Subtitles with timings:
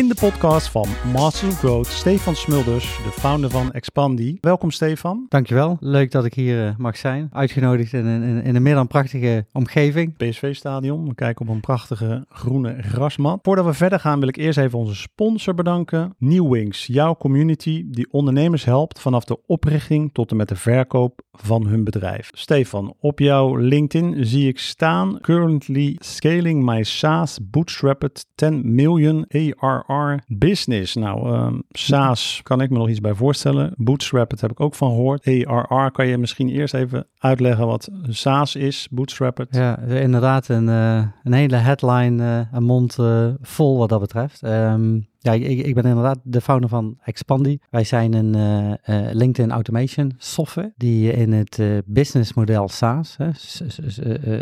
[0.00, 4.38] In de podcast van Masters of Growth, Stefan Smulders, de founder van Expandi.
[4.40, 5.26] Welkom Stefan.
[5.28, 7.28] Dankjewel, leuk dat ik hier uh, mag zijn.
[7.32, 10.16] Uitgenodigd in een, in, in een meer dan prachtige omgeving.
[10.16, 13.38] PSV-stadion, we kijken op een prachtige groene grasmat.
[13.42, 16.14] Voordat we verder gaan wil ik eerst even onze sponsor bedanken.
[16.18, 21.22] New Wings, jouw community die ondernemers helpt vanaf de oprichting tot en met de verkoop
[21.32, 22.30] van hun bedrijf.
[22.32, 29.84] Stefan, op jouw LinkedIn zie ik staan, currently scaling my SaaS bootstrapped 10 million ARR
[30.26, 30.94] business.
[30.94, 33.72] Nou, um, SaaS kan ik me nog iets bij voorstellen.
[33.76, 35.26] Bootstrapped heb ik ook van gehoord.
[35.46, 39.46] ARR, kan je misschien eerst even uitleggen wat SaaS is, bootstrapped?
[39.50, 44.42] Ja, inderdaad een, uh, een hele headline, uh, een mond uh, vol wat dat betreft.
[44.42, 47.58] Um, ja, ik, ik, ben inderdaad de founder van Expandi.
[47.70, 53.16] Wij zijn een uh, uh, LinkedIn automation software die in het uh, businessmodel SaaS,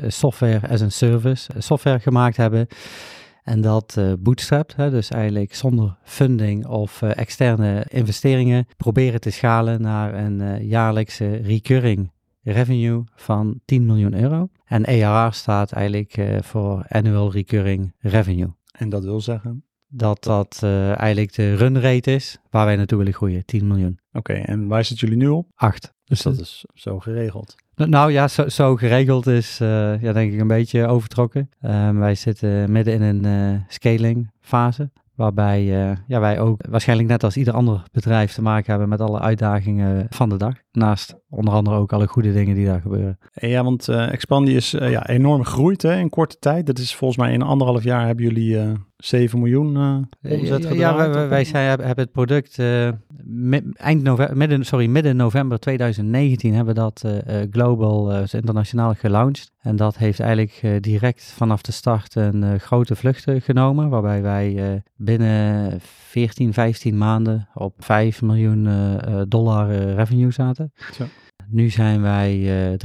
[0.07, 2.67] software as a service, software gemaakt hebben.
[3.49, 9.31] En dat uh, bootstrapped, hè, dus eigenlijk zonder funding of uh, externe investeringen, proberen te
[9.31, 12.11] schalen naar een uh, jaarlijkse recurring
[12.43, 14.49] revenue van 10 miljoen euro.
[14.65, 18.53] En ARR staat eigenlijk voor annual recurring revenue.
[18.73, 19.65] En dat wil zeggen?
[19.87, 23.99] Dat dat eigenlijk de run rate is waar wij naartoe willen groeien, 10 miljoen.
[24.13, 25.47] Oké, okay, en waar zitten jullie nu op?
[25.55, 25.95] 8.
[26.05, 27.55] Dus dat is zo geregeld.
[27.87, 31.51] Nou ja, zo, zo geregeld is uh, ja, denk ik een beetje overtrokken.
[31.63, 34.91] Uh, wij zitten midden in een uh, scaling fase.
[35.15, 35.65] Waarbij
[36.07, 40.07] ja, wij ook waarschijnlijk net als ieder ander bedrijf te maken hebben met alle uitdagingen
[40.11, 40.55] van de dag.
[40.73, 43.19] Naast onder andere ook alle goede dingen die daar gebeuren.
[43.33, 46.67] Ja, want Expandi is ja, enorm gegroeid hè, in korte tijd.
[46.67, 48.59] Dat is volgens mij in anderhalf jaar hebben jullie
[48.99, 50.79] 7 miljoen uh, omzet gedraaid.
[50.79, 52.89] Ja, wij, wij zijn, hebben het product uh,
[53.75, 59.51] eind november, midden, sorry, midden november 2019 hebben we dat uh, global, internationaal gelaunched.
[59.59, 65.79] En dat heeft eigenlijk direct vanaf de start een grote vlucht genomen, waarbij wij binnen
[65.81, 68.69] 14, 15 maanden op 5 miljoen
[69.29, 70.73] dollar revenue zaten.
[70.93, 71.05] Zo.
[71.49, 72.77] Nu zijn wij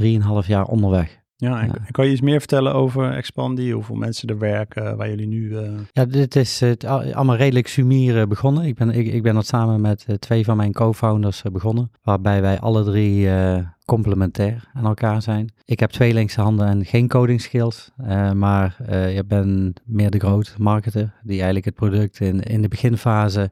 [0.42, 1.22] 3,5 jaar onderweg.
[1.36, 1.74] Ja, en ja.
[1.90, 5.48] kan je iets meer vertellen over Expandi, hoeveel mensen er werken, waar jullie nu...
[5.48, 5.70] Uh...
[5.92, 8.64] Ja, dit is het allemaal redelijk sumier begonnen.
[8.64, 12.60] Ik ben, ik, ik ben dat samen met twee van mijn co-founders begonnen, waarbij wij
[12.60, 15.52] alle drie uh, complementair aan elkaar zijn.
[15.64, 18.76] Ik heb twee linkse handen en geen coding skills, uh, maar
[19.08, 23.50] ik ben meer de groot marketer, die eigenlijk het product in, in de beginfase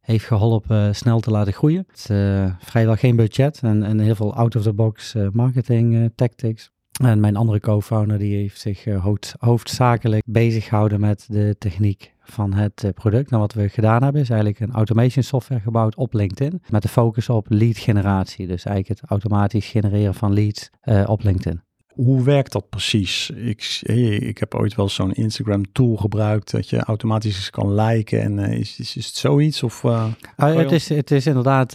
[0.00, 1.86] heeft geholpen snel te laten groeien.
[1.88, 2.10] Het,
[2.58, 6.72] vrijwel geen budget en, en heel veel out-of-the-box marketing tactics.
[7.02, 9.06] En mijn andere co-founder die heeft zich uh,
[9.38, 13.30] hoofdzakelijk bezig gehouden met de techniek van het uh, product.
[13.30, 16.88] Nou, wat we gedaan hebben is eigenlijk een automation software gebouwd op LinkedIn met de
[16.88, 18.46] focus op lead generatie.
[18.46, 21.62] Dus eigenlijk het automatisch genereren van leads uh, op LinkedIn.
[21.94, 23.30] Hoe werkt dat precies?
[23.30, 23.80] Ik,
[24.18, 28.22] ik heb ooit wel zo'n Instagram tool gebruikt dat je automatisch kan liken.
[28.22, 29.62] En uh, is, is, is, het zoiets?
[29.62, 30.06] Of, uh,
[30.36, 31.72] uh, het, is, het is inderdaad,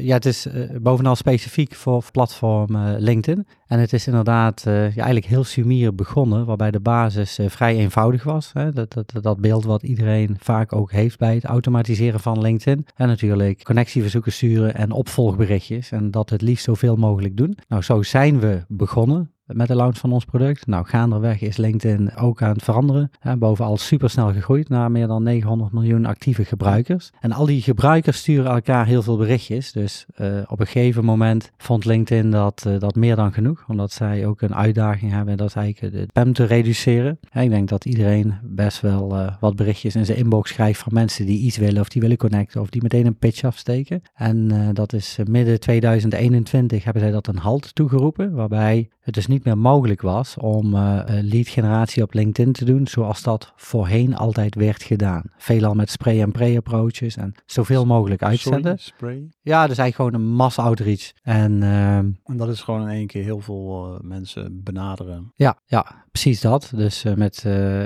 [0.00, 0.46] ja, het is
[0.80, 3.46] bovenal specifiek voor platform LinkedIn.
[3.66, 8.50] En het is inderdaad ja, eigenlijk heel sumier begonnen, waarbij de basis vrij eenvoudig was.
[8.52, 8.72] Hè?
[8.72, 12.86] Dat, dat, dat beeld wat iedereen vaak ook heeft bij het automatiseren van LinkedIn.
[12.96, 15.90] En natuurlijk connectieverzoeken sturen en opvolgberichtjes.
[15.90, 17.58] En dat het liefst zoveel mogelijk doen.
[17.68, 20.66] Nou, zo zijn we begonnen met de launch van ons product.
[20.66, 23.10] Nou, gaandeweg is LinkedIn ook aan het veranderen.
[23.18, 27.10] Hè, bovenal supersnel gegroeid naar meer dan 900 miljoen actieve gebruikers.
[27.20, 29.72] En al die gebruikers sturen elkaar heel veel berichtjes.
[29.72, 33.64] Dus uh, op een gegeven moment vond LinkedIn dat, uh, dat meer dan genoeg.
[33.68, 35.36] Omdat zij ook een uitdaging hebben.
[35.36, 37.18] Dat is eigenlijk de spam te reduceren.
[37.32, 41.26] Ik denk dat iedereen best wel uh, wat berichtjes in zijn inbox schrijft van mensen
[41.26, 44.02] die iets willen of die willen connecten of die meteen een pitch afsteken.
[44.14, 48.32] En dat is midden 2021 hebben zij dat een halt toegeroepen.
[48.32, 52.86] Waarbij het dus niet meer mogelijk was om uh, lead generatie op LinkedIn te doen
[52.86, 55.22] zoals dat voorheen altijd werd gedaan.
[55.36, 58.78] Veelal met spray en pray approaches en zoveel mogelijk uitzenden.
[58.78, 59.28] spray?
[59.40, 61.12] Ja, dus eigenlijk gewoon een massa outreach.
[61.22, 65.32] En, uh, en dat is gewoon in één keer heel veel uh, mensen benaderen.
[65.34, 66.72] Ja, ja, precies dat.
[66.74, 67.40] Dus met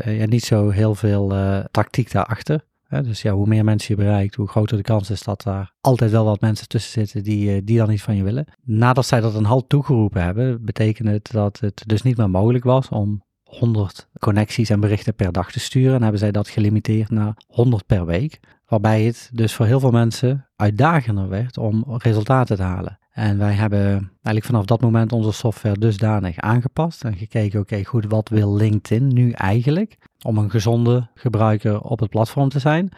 [0.05, 1.35] ja, niet zo heel veel
[1.71, 2.65] tactiek daarachter.
[3.01, 6.11] Dus ja, hoe meer mensen je bereikt, hoe groter de kans is dat daar altijd
[6.11, 8.47] wel wat mensen tussen zitten die, eh, die dan iets van je willen.
[8.63, 12.65] Nadat zij dat een halt toegeroepen hebben, betekent het dat het dus niet meer mogelijk
[12.65, 15.95] was om 100 connecties en berichten per dag te sturen.
[15.95, 18.41] En hebben zij dat gelimiteerd naar 100 per week.
[18.67, 22.99] Waarbij het dus voor heel veel mensen uitdagender werd om resultaten te halen.
[23.13, 28.05] En wij hebben eigenlijk vanaf dat moment onze software dusdanig aangepast en gekeken, oké, goed,
[28.09, 32.89] wat wil LinkedIn nu eigenlijk om een gezonde gebruiker op het platform te zijn?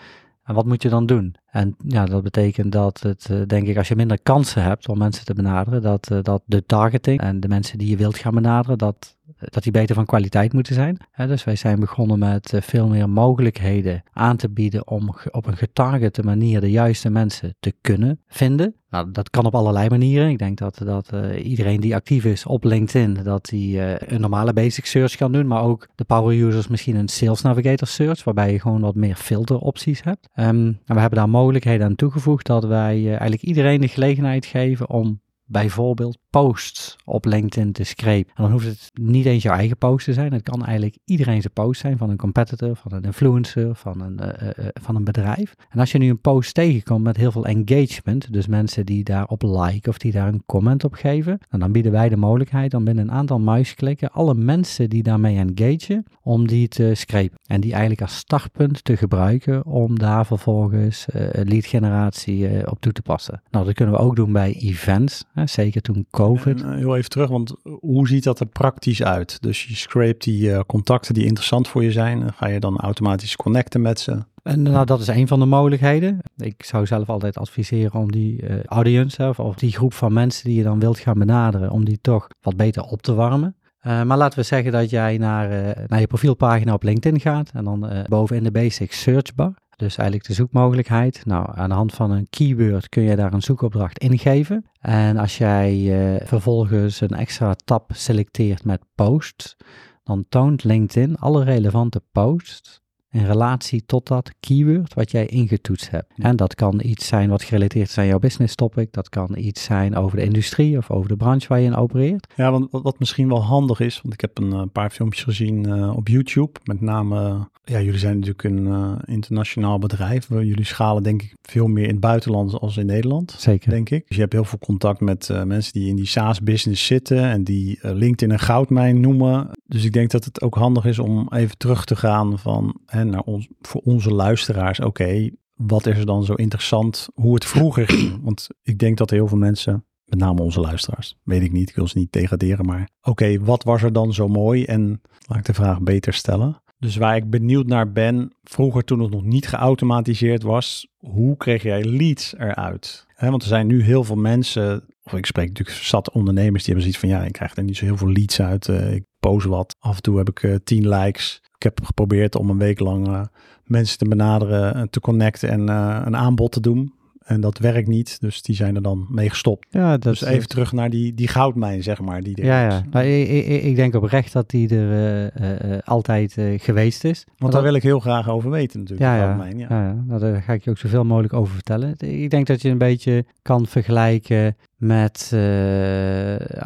[0.45, 1.37] En wat moet je dan doen?
[1.55, 4.99] En ja, dat betekent dat het, eh, denk ik, als je minder kansen hebt om
[4.99, 8.35] mensen te benaderen, dat, eh, dat de targeting en de mensen die je wilt gaan
[8.35, 10.97] benaderen, dat, dat die beter van kwaliteit moeten zijn.
[11.17, 15.57] dus wij zijn begonnen met eh, veel meer mogelijkheden aan te bieden om op een
[15.57, 18.75] getargete manier de juiste mensen te kunnen vinden.
[18.91, 20.29] Nou, dat kan op allerlei manieren.
[20.29, 21.13] Ik denk dat, dat
[21.43, 23.81] iedereen die actief is op LinkedIn, dat die
[24.13, 27.89] een normale basic search kan doen, maar ook de power users misschien een Sales Navigator
[27.89, 30.29] search, waarbij je gewoon wat meer filteropties hebt.
[30.35, 30.45] Um,
[30.85, 34.89] en we hebben daar mogelijkheden aan toegevoegd dat wij uh, eigenlijk iedereen de gelegenheid geven
[34.89, 38.33] om bijvoorbeeld posts op LinkedIn te scrapen.
[38.35, 40.33] En dan hoeft het niet eens jouw eigen post te zijn.
[40.33, 44.21] Het kan eigenlijk iedereen zijn post zijn van een competitor, van een influencer, van een,
[44.23, 45.55] uh, uh, van een bedrijf.
[45.71, 49.43] En als je nu een post tegenkomt met heel veel engagement, dus mensen die daarop
[49.43, 53.05] liken of die daar een comment op geven, dan bieden wij de mogelijkheid om binnen
[53.05, 57.39] een aantal muisklikken alle mensen die daarmee engagen, om die te scrapen.
[57.47, 63.03] En die eigenlijk als startpunt te gebruiken om daar vervolgens lead generatie op toe te
[63.03, 63.43] passen.
[63.51, 65.25] Nou, dat kunnen we ook doen bij events.
[65.45, 66.63] Zeker toen COVID.
[66.63, 69.43] En, uh, heel even terug, want hoe ziet dat er praktisch uit?
[69.43, 72.33] Dus je scrapt die uh, contacten die interessant voor je zijn.
[72.33, 74.25] Ga je dan automatisch connecten met ze?
[74.43, 76.19] En nou, dat is een van de mogelijkheden.
[76.37, 80.45] Ik zou zelf altijd adviseren om die uh, audience of, of die groep van mensen
[80.45, 83.57] die je dan wilt gaan benaderen, om die toch wat beter op te warmen.
[83.87, 87.51] Uh, maar laten we zeggen dat jij naar, uh, naar je profielpagina op LinkedIn gaat
[87.55, 89.55] en dan uh, bovenin de basic search bar.
[89.77, 91.27] Dus eigenlijk de zoekmogelijkheid.
[91.27, 94.65] Nou, aan de hand van een keyword kun je daar een zoekopdracht ingeven.
[94.81, 99.57] En als jij uh, vervolgens een extra tab selecteert met posts,
[100.03, 102.84] dan toont LinkedIn alle relevante posts
[103.15, 106.13] in relatie tot dat keyword wat jij ingetoetst hebt.
[106.17, 108.93] En dat kan iets zijn wat gerelateerd is aan jouw business topic.
[108.93, 112.27] Dat kan iets zijn over de industrie of over de branche waar je in opereert.
[112.37, 115.69] Ja, want wat, misschien wel handig is, want ik heb een, een paar filmpjes gezien
[115.69, 116.51] uh, op YouTube.
[116.65, 120.29] Met name, ja, jullie zijn natuurlijk een uh, internationaal bedrijf.
[120.29, 123.35] Jullie schalen denk ik veel meer in het buitenland als in Nederland.
[123.39, 123.71] Zeker.
[123.71, 124.05] Denk ik.
[124.07, 127.79] Dus je hebt heel veel contact met mensen die in die SaaS-business zitten en die
[127.83, 129.51] LinkedIn een goudmijn noemen.
[129.67, 132.81] Dus ik denk dat het ook handig is om even terug te gaan van...
[132.87, 137.45] Hè, naar ons, voor onze luisteraars, oké, wat is er dan zo interessant hoe het
[137.45, 138.21] vroeger ging?
[138.23, 141.75] Want ik denk dat heel veel mensen, met name onze luisteraars, weet ik niet, ik
[141.75, 144.65] wil ze niet degraderen, maar oké, wat was er dan zo mooi?
[144.65, 146.63] En laat ik de vraag beter stellen.
[146.79, 151.63] Dus waar ik benieuwd naar ben, vroeger toen het nog niet geautomatiseerd was, hoe kreeg
[151.63, 153.07] jij leads eruit?
[153.19, 156.93] Want er zijn nu heel veel mensen, of ik spreek natuurlijk zat ondernemers, die hebben
[156.93, 158.69] zoiets van, ja, ik krijg er niet zo heel veel leads uit.
[158.69, 161.41] Uh, ik post wat, af en toe heb ik uh, tien likes.
[161.57, 163.21] Ik heb geprobeerd om een week lang uh,
[163.65, 165.69] mensen te benaderen, te connecten en
[166.07, 166.93] een aanbod te doen.
[167.25, 169.67] En dat werkt niet, dus die zijn er dan mee gestopt.
[169.71, 172.23] Ja, dat dus even terug naar die, die goudmijn, zeg maar.
[172.23, 172.83] Die er ja, ja.
[172.91, 177.25] Nou, ik, ik, ik, denk oprecht dat die er uh, uh, altijd uh, geweest is.
[177.27, 177.71] Want, daar dat...
[177.71, 179.59] wil ik heel graag over weten natuurlijk, ja, ja, goudmijn.
[179.59, 180.05] Ja, ja.
[180.07, 181.95] Nou, daar ga ik je ook zoveel mogelijk over vertellen.
[181.99, 184.57] Ik denk dat je een beetje kan vergelijken
[184.87, 185.31] met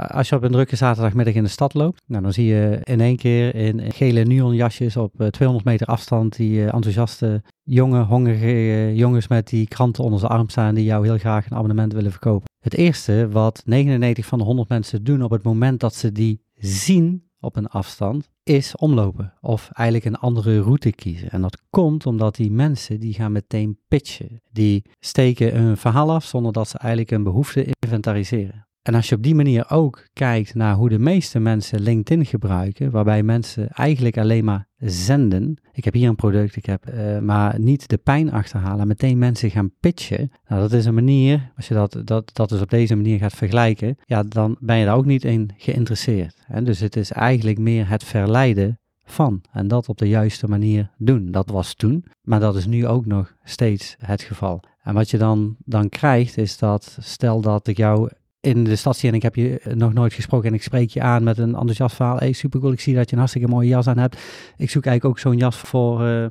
[0.09, 2.03] als je op een drukke zaterdagmiddag in de stad loopt.
[2.07, 6.65] Nou, dan zie je in één keer in gele neonjasjes op 200 meter afstand die
[6.65, 11.47] enthousiaste jonge, hongerige jongens met die kranten onder zijn arm staan die jou heel graag
[11.51, 12.51] een abonnement willen verkopen.
[12.61, 16.41] Het eerste wat 99 van de 100 mensen doen op het moment dat ze die
[16.55, 21.31] zien op een afstand, is omlopen of eigenlijk een andere route kiezen.
[21.31, 24.43] En dat komt omdat die mensen die gaan meteen pitchen.
[24.53, 28.68] Die steken een verhaal af zonder dat ze eigenlijk een behoefte inventariseren.
[28.89, 32.91] En als je op die manier ook kijkt naar hoe de meeste mensen LinkedIn gebruiken,
[32.91, 35.59] waarbij mensen eigenlijk alleen maar zenden.
[35.73, 39.51] Ik heb hier een product, ik heb, uh, maar niet de pijn achterhalen, meteen mensen
[39.51, 40.31] gaan pitchen.
[40.47, 43.35] Nou, dat is een manier, als je dat, dat, dat dus op deze manier gaat
[43.35, 46.37] vergelijken, ja, dan ben je daar ook niet in geïnteresseerd.
[46.45, 46.63] Hè?
[46.63, 51.31] Dus het is eigenlijk meer het verleiden van en dat op de juiste manier doen.
[51.31, 54.61] Dat was toen, maar dat is nu ook nog steeds het geval.
[54.83, 58.97] En wat je dan, dan krijgt is dat, stel dat ik jou in de stad
[58.97, 61.55] zie en ik heb je nog nooit gesproken en ik spreek je aan met een
[61.55, 62.17] enthousiast verhaal.
[62.17, 64.17] Hey, super cool, ik zie dat je een hartstikke mooie jas aan hebt.
[64.57, 66.27] Ik zoek eigenlijk ook zo'n jas voor, uh,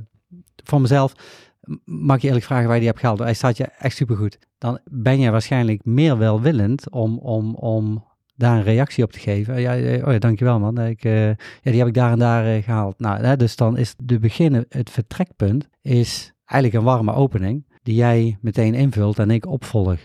[0.64, 1.14] voor mezelf.
[1.86, 3.20] Mag je eerlijk vragen waar je die hebt gehaald?
[3.20, 4.38] Hij staat je echt super goed.
[4.58, 9.62] Dan ben je waarschijnlijk meer welwillend om, om, om daar een reactie op te geven.
[9.62, 9.74] Ja,
[10.06, 10.82] oh ja, dankjewel man.
[10.82, 13.00] Ik, uh, ja, die heb ik daar en daar gehaald.
[13.00, 17.96] Nou, hè, dus dan is de beginnen, het vertrekpunt, is eigenlijk een warme opening die
[17.96, 19.98] jij meteen invult en ik opvolg.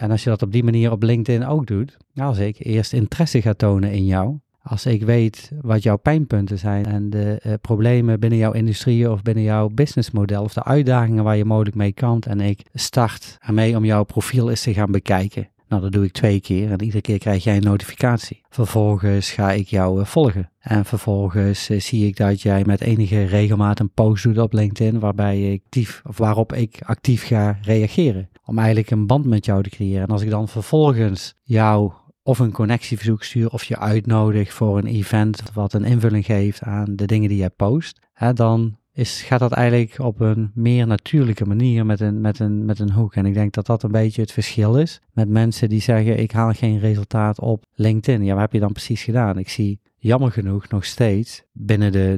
[0.00, 3.42] En als je dat op die manier op LinkedIn ook doet, als ik eerst interesse
[3.42, 8.20] ga tonen in jou, als ik weet wat jouw pijnpunten zijn en de uh, problemen
[8.20, 12.26] binnen jouw industrie of binnen jouw businessmodel of de uitdagingen waar je mogelijk mee kampt
[12.26, 15.48] en ik start ermee om jouw profiel eens te gaan bekijken.
[15.68, 18.42] Nou, dat doe ik twee keer en iedere keer krijg jij een notificatie.
[18.48, 20.50] Vervolgens ga ik jou volgen.
[20.60, 25.52] En vervolgens zie ik dat jij met enige regelmaat een post doet op LinkedIn waarbij
[25.52, 28.28] ik actief, of waarop ik actief ga reageren.
[28.50, 30.02] Om eigenlijk een band met jou te creëren.
[30.02, 31.92] En als ik dan vervolgens jou
[32.22, 36.96] of een connectieverzoek stuur of je uitnodigt voor een event wat een invulling geeft aan
[36.96, 41.46] de dingen die jij post, hè, dan is, gaat dat eigenlijk op een meer natuurlijke
[41.46, 43.14] manier met een, met, een, met een hoek.
[43.14, 46.32] En ik denk dat dat een beetje het verschil is met mensen die zeggen ik
[46.32, 48.24] haal geen resultaat op LinkedIn.
[48.24, 49.38] Ja, wat heb je dan precies gedaan?
[49.38, 52.16] Ik zie jammer genoeg nog steeds binnen de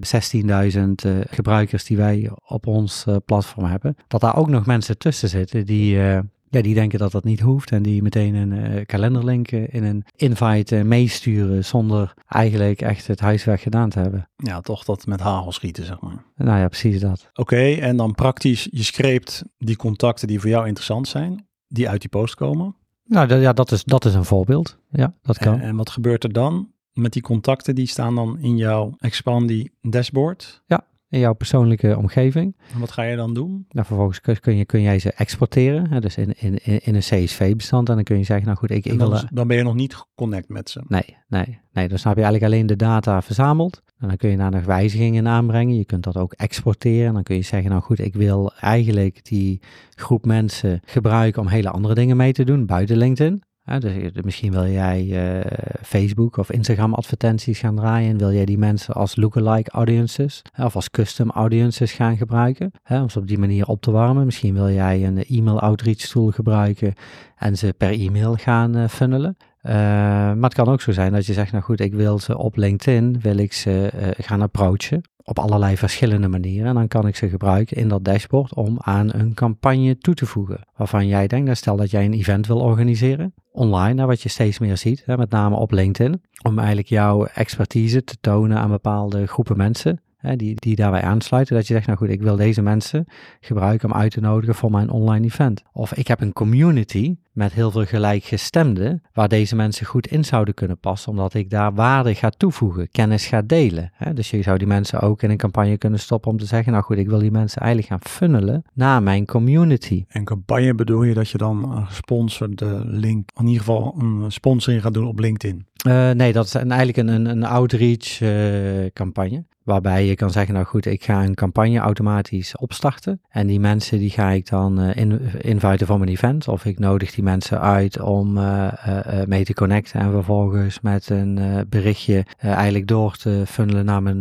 [0.74, 4.98] 16.000 uh, gebruikers die wij op ons uh, platform hebben, dat daar ook nog mensen
[4.98, 6.18] tussen zitten die, uh,
[6.52, 10.04] ja, die denken dat dat niet hoeft en die meteen een uh, kalenderlink in een
[10.16, 14.28] invite uh, meesturen zonder eigenlijk echt het huiswerk gedaan te hebben.
[14.36, 16.24] Ja, toch dat met hagel schieten, zeg maar.
[16.36, 17.30] Nou ja, precies dat.
[17.34, 22.00] Oké, en dan praktisch, je screept die contacten die voor jou interessant zijn, die uit
[22.00, 22.74] die post komen.
[23.04, 24.78] Nou ja, dat is, dat is een voorbeeld.
[24.90, 25.54] Ja, dat kan.
[25.54, 26.70] En, en wat gebeurt er dan?
[26.92, 30.62] Met die contacten, die staan dan in jouw Expandi dashboard.
[30.66, 32.56] Ja, in jouw persoonlijke omgeving.
[32.74, 33.66] En wat ga je dan doen?
[33.68, 37.88] Nou, vervolgens kun, je, kun jij ze exporteren, hè, dus in, in, in een CSV-bestand.
[37.88, 39.16] En dan kun je zeggen, nou goed, ik, ik dan, wil...
[39.16, 40.82] is, dan ben je nog niet geconnect met ze.
[40.88, 41.88] Nee, nee, nee.
[41.88, 43.82] Dan heb je eigenlijk alleen de data verzameld.
[43.98, 45.76] En dan kun je daar nog wijzigingen aanbrengen.
[45.76, 47.06] Je kunt dat ook exporteren.
[47.06, 49.60] En dan kun je zeggen, nou goed, ik wil eigenlijk die
[49.94, 53.42] groep mensen gebruiken om hele andere dingen mee te doen buiten LinkedIn.
[53.64, 55.40] Dus misschien wil jij uh,
[55.82, 58.18] Facebook of Instagram advertenties gaan draaien.
[58.18, 62.70] Wil jij die mensen als lookalike audiences of als custom audiences gaan gebruiken.
[62.82, 64.24] Hè, om ze op die manier op te warmen.
[64.24, 66.94] Misschien wil jij een e-mail outreach tool gebruiken
[67.36, 69.36] en ze per e-mail gaan uh, funnelen.
[69.62, 72.38] Uh, maar het kan ook zo zijn dat je zegt, nou goed, ik wil ze
[72.38, 76.68] op LinkedIn, wil ik ze gaan approachen op allerlei verschillende manieren.
[76.68, 80.26] En dan kan ik ze gebruiken in dat dashboard om aan een campagne toe te
[80.26, 80.60] voegen.
[80.76, 84.28] Waarvan jij denkt, nou stel dat jij een event wil organiseren, online, hè, wat je
[84.28, 88.70] steeds meer ziet, hè, met name op LinkedIn, om eigenlijk jouw expertise te tonen aan
[88.70, 90.00] bepaalde groepen mensen.
[90.22, 91.56] Hè, die, die daarbij aansluiten.
[91.56, 93.04] Dat je zegt, nou goed, ik wil deze mensen
[93.40, 95.62] gebruiken om uit te nodigen voor mijn online event.
[95.72, 100.54] Of ik heb een community met heel veel gelijkgestemden, waar deze mensen goed in zouden
[100.54, 103.90] kunnen passen, omdat ik daar waarde ga toevoegen, kennis ga delen.
[103.94, 104.14] Hè?
[104.14, 106.84] Dus je zou die mensen ook in een campagne kunnen stoppen om te zeggen, nou
[106.84, 110.04] goed, ik wil die mensen eigenlijk gaan funnelen naar mijn community.
[110.08, 114.82] En campagne bedoel je dat je dan een gesponsorde link, in ieder geval een sponsoring
[114.82, 115.66] gaat doen op LinkedIn?
[115.86, 119.44] Uh, nee, dat is eigenlijk een, een, een outreach uh, campagne.
[119.64, 123.20] Waarbij je kan zeggen, nou goed, ik ga een campagne automatisch opstarten.
[123.28, 126.48] En die mensen die ga ik dan uh, in, inviten voor mijn event.
[126.48, 130.00] Of ik nodig die mensen uit om uh, uh, mee te connecten.
[130.00, 134.20] En vervolgens met een berichtje eigenlijk door te funnelen naar mijn,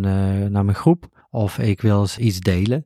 [0.52, 1.26] naar mijn groep.
[1.30, 2.86] Of ik wil iets delen.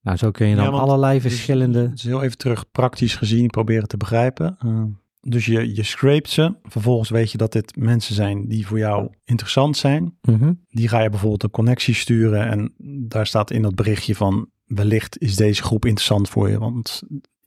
[0.00, 1.90] Nou, zo kun je dan ja, allerlei verschillende...
[1.90, 4.58] Dus, heel even terug, praktisch gezien, proberen te begrijpen.
[5.28, 6.54] Dus je, je scrapt ze.
[6.62, 10.18] Vervolgens weet je dat dit mensen zijn die voor jou interessant zijn.
[10.22, 10.64] Mm -hmm.
[10.68, 12.48] Die ga je bijvoorbeeld een connectie sturen.
[12.48, 12.74] En
[13.08, 16.58] daar staat in dat berichtje van wellicht is deze groep interessant voor je.
[16.58, 17.02] Want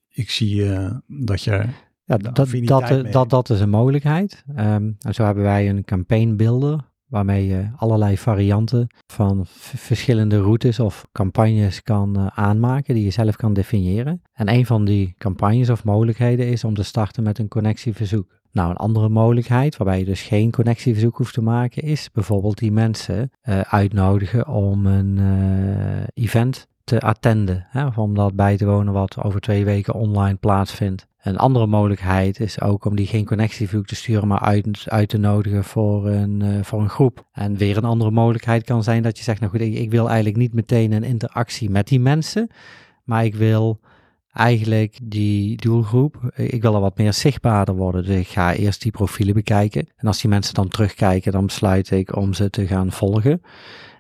[0.10, 1.66] ik zie uh, dat je.
[2.04, 4.44] Ja, dat, dat, dat, dat is een mogelijkheid.
[4.50, 9.44] Um, en zo hebben wij een campaign builder waarmee je allerlei varianten van
[9.76, 14.22] verschillende routes of campagnes kan uh, aanmaken die je zelf kan definiëren.
[14.34, 18.40] En een van die campagnes of mogelijkheden is om te starten met een connectieverzoek.
[18.52, 22.72] Nou, een andere mogelijkheid waarbij je dus geen connectieverzoek hoeft te maken is bijvoorbeeld die
[22.72, 28.66] mensen uh, uitnodigen om een uh, event te attenden, hè, of om dat bij te
[28.66, 31.08] wonen wat over twee weken online plaatsvindt.
[31.26, 35.18] Een andere mogelijkheid is ook om die geen connectieverzoek te sturen, maar uit, uit te
[35.18, 37.26] nodigen voor een, uh, voor een groep.
[37.32, 40.38] En weer een andere mogelijkheid kan zijn dat je zegt, nou goed, ik, wil eigenlijk
[40.38, 42.50] niet meteen een interactie met die mensen,
[43.04, 43.80] maar ik wil
[44.32, 48.06] eigenlijk die doelgroep, ik wil er wat meer zichtbaarder worden.
[48.06, 49.88] Dus ik ga eerst die profielen bekijken.
[49.96, 53.42] En als die mensen dan terugkijken, dan besluit ik om ze te gaan volgen.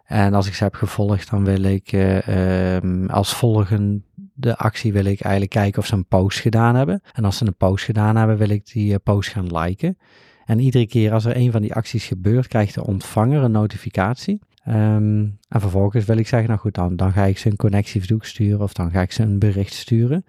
[0.05, 3.33] En als ik ze heb gevolgd, dan wil ik uh, um, als
[4.35, 7.01] volgende actie wil ik eigenlijk kijken of ze een post gedaan hebben.
[7.13, 9.97] En als ze een post gedaan hebben, wil ik die uh, post gaan liken.
[10.45, 14.39] En iedere keer als er een van die acties gebeurt, krijgt de ontvanger een notificatie.
[14.67, 18.25] Um, en vervolgens wil ik zeggen, nou goed, dan, dan ga ik ze een connectieverzoek
[18.25, 20.25] sturen of dan ga ik ze een bericht sturen.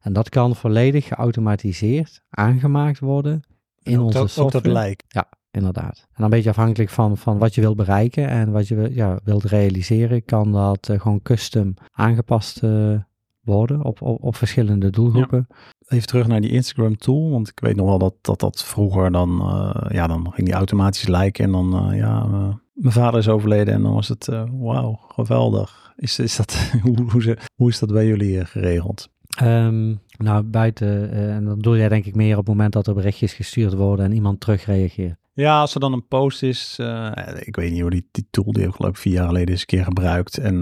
[0.00, 3.42] En dat kan volledig geautomatiseerd aangemaakt worden
[3.82, 4.46] in onze ook, software.
[4.46, 5.04] Ook dat lijkt.
[5.08, 5.98] Ja, inderdaad.
[5.98, 9.18] En dan een beetje afhankelijk van, van wat je wilt bereiken en wat je ja,
[9.24, 12.98] wilt realiseren, kan dat uh, gewoon custom aangepast uh,
[13.46, 15.46] worden op, op, op verschillende doelgroepen.
[15.48, 15.56] Ja.
[15.88, 19.12] Even terug naar die Instagram tool, want ik weet nog wel dat dat, dat vroeger
[19.12, 22.26] dan, uh, ja, dan ging die automatisch liken en dan, ja,
[22.72, 25.94] mijn vader is overleden en dan was het, wauw, geweldig.
[25.96, 29.08] Is, is dat, hoe, hoe, hoe is dat bij jullie geregeld?
[29.36, 32.94] Ehm, nou, buiten, en dan doe jij denk ik meer op het moment dat er
[32.94, 35.16] berichtjes gestuurd worden en iemand terugreageert.
[35.32, 36.78] Ja, als er dan een post is,
[37.38, 39.48] ik weet niet hoe die, die tool, die heb ik geloof ik vier jaar geleden
[39.48, 40.38] eens een keer gebruikt.
[40.38, 40.58] En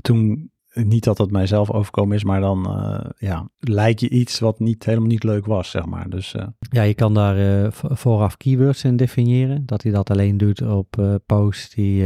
[0.00, 4.58] toen niet dat het mijzelf overkomen is, maar dan uh, ja, lijkt je iets wat
[4.58, 6.10] niet, helemaal niet leuk was, zeg maar.
[6.10, 6.42] Dus, uh...
[6.58, 9.66] Ja, je kan daar uh, vooraf keywords in definiëren.
[9.66, 12.04] Dat hij dat alleen doet op posts die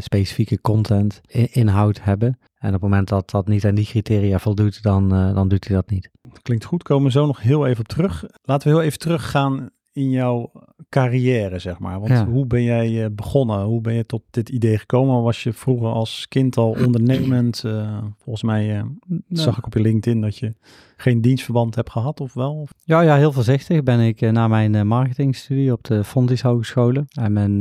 [0.00, 2.38] specifieke content in, inhoud hebben.
[2.58, 5.76] En op het moment dat dat niet aan die criteria voldoet, dan, dan doet hij
[5.76, 6.10] dat niet.
[6.42, 8.24] Klinkt goed, komen we zo nog heel even op terug.
[8.42, 10.50] Laten we heel even teruggaan in jouw
[10.88, 12.00] carrière, zeg maar?
[12.00, 13.62] Want hoe ben jij eh, begonnen?
[13.62, 15.22] Hoe ben je tot dit idee gekomen?
[15.22, 17.62] Was je vroeger als kind al ondernemend?
[17.66, 18.82] Uh, volgens mij uh,
[19.28, 20.54] zag ik op je LinkedIn dat je
[20.96, 22.68] geen dienstverband hebt gehad, of wel?
[22.84, 27.56] Ja, ja heel voorzichtig ben ik na mijn marketingstudie op de Fondis Hogescholen en mijn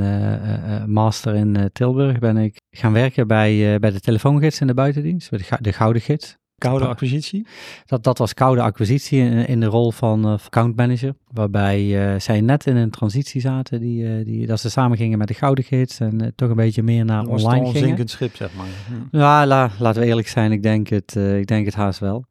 [0.91, 5.39] master in Tilburg ben ik gaan werken bij, bij de telefoongids in de buitendienst, bij
[5.39, 6.38] de, de Gouden Gids.
[6.58, 7.48] Koude acquisitie?
[7.86, 11.14] Dat, dat was koude acquisitie in, in de rol van uh, account manager.
[11.32, 11.84] Waarbij
[12.14, 13.80] uh, zij net in een transitie zaten.
[13.80, 16.00] Die, uh, die, dat ze samen gingen met de Gouden Gids.
[16.00, 17.88] En toch een beetje meer naar dat online was gingen.
[17.88, 18.68] zinkend schip, zeg maar.
[19.12, 20.52] Ja, la, laten we eerlijk zijn.
[20.52, 22.26] Ik denk het, ik denk het haast wel.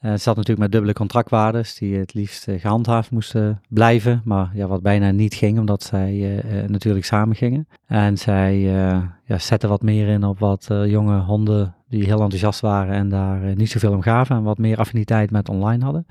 [0.00, 1.74] Het zat natuurlijk met dubbele contractwaardes.
[1.74, 4.20] Die het liefst gehandhaafd moesten blijven.
[4.24, 5.58] Maar ja, wat bijna niet ging.
[5.58, 7.68] Omdat zij natuurlijk samen gingen.
[7.86, 8.58] En zij
[9.24, 13.44] ja, zetten wat meer in op wat jonge honden die heel enthousiast waren en daar
[13.44, 16.06] uh, niet zoveel om gaven en wat meer affiniteit met online hadden.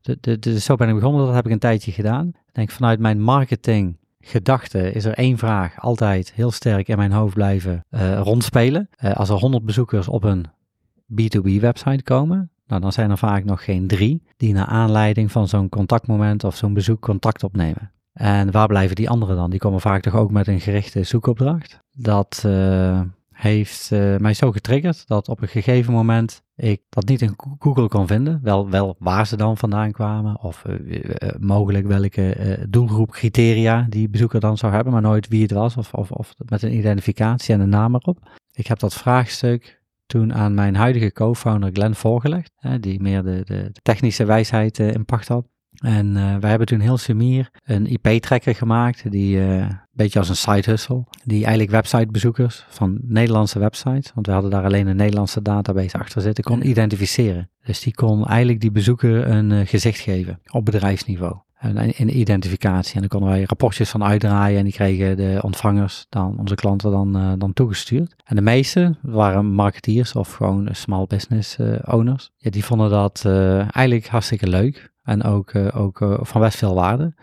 [0.00, 2.26] De, de, de, zo ben ik begonnen, dat heb ik een tijdje gedaan.
[2.26, 7.12] Ik denk vanuit mijn marketing gedachte is er één vraag altijd heel sterk in mijn
[7.12, 8.88] hoofd blijven uh, rondspelen.
[9.04, 10.46] Uh, als er 100 bezoekers op een
[11.12, 12.50] B2B website komen,
[12.80, 16.56] nou, dan zijn er vaak nog geen drie die naar aanleiding van zo'n contactmoment of
[16.56, 17.92] zo'n bezoek contact opnemen.
[18.12, 19.50] En waar blijven die anderen dan?
[19.50, 21.78] Die komen vaak toch ook met een gerichte zoekopdracht.
[21.96, 22.44] Dat
[23.34, 27.88] heeft uh, mij zo getriggerd dat op een gegeven moment ik dat niet in Google
[27.88, 28.40] kon vinden.
[28.42, 30.98] Wel, wel waar ze dan vandaan kwamen of uh,
[31.38, 35.94] mogelijk welke doelgroep criteria die bezoeker dan zou hebben, maar nooit wie het was of,
[35.94, 38.18] of, of met een identificatie en een naam erop.
[38.52, 43.72] Ik heb dat vraagstuk toen aan mijn huidige co-founder Glenn voorgelegd, die meer de, de
[43.82, 45.46] technische wijsheid in pacht had.
[45.74, 50.28] En uh, wij hebben toen heel sumier een IP-tracker gemaakt, die uh, een beetje als
[50.28, 54.96] een side hustle, die eigenlijk websitebezoekers van Nederlandse websites, want we hadden daar alleen een
[54.96, 57.50] Nederlandse database achter zitten, kon identificeren.
[57.64, 61.36] Dus die kon eigenlijk die bezoeker een uh, gezicht geven op bedrijfsniveau.
[61.72, 62.94] En identificatie.
[62.94, 66.90] En dan konden wij rapportjes van uitdraaien en die kregen de ontvangers, dan, onze klanten,
[66.90, 68.14] dan, dan toegestuurd.
[68.24, 72.30] En de meeste waren marketeers of gewoon small business owners.
[72.36, 74.92] Ja, die vonden dat eigenlijk hartstikke leuk.
[75.02, 77.14] En ook, ook van best veel waarde.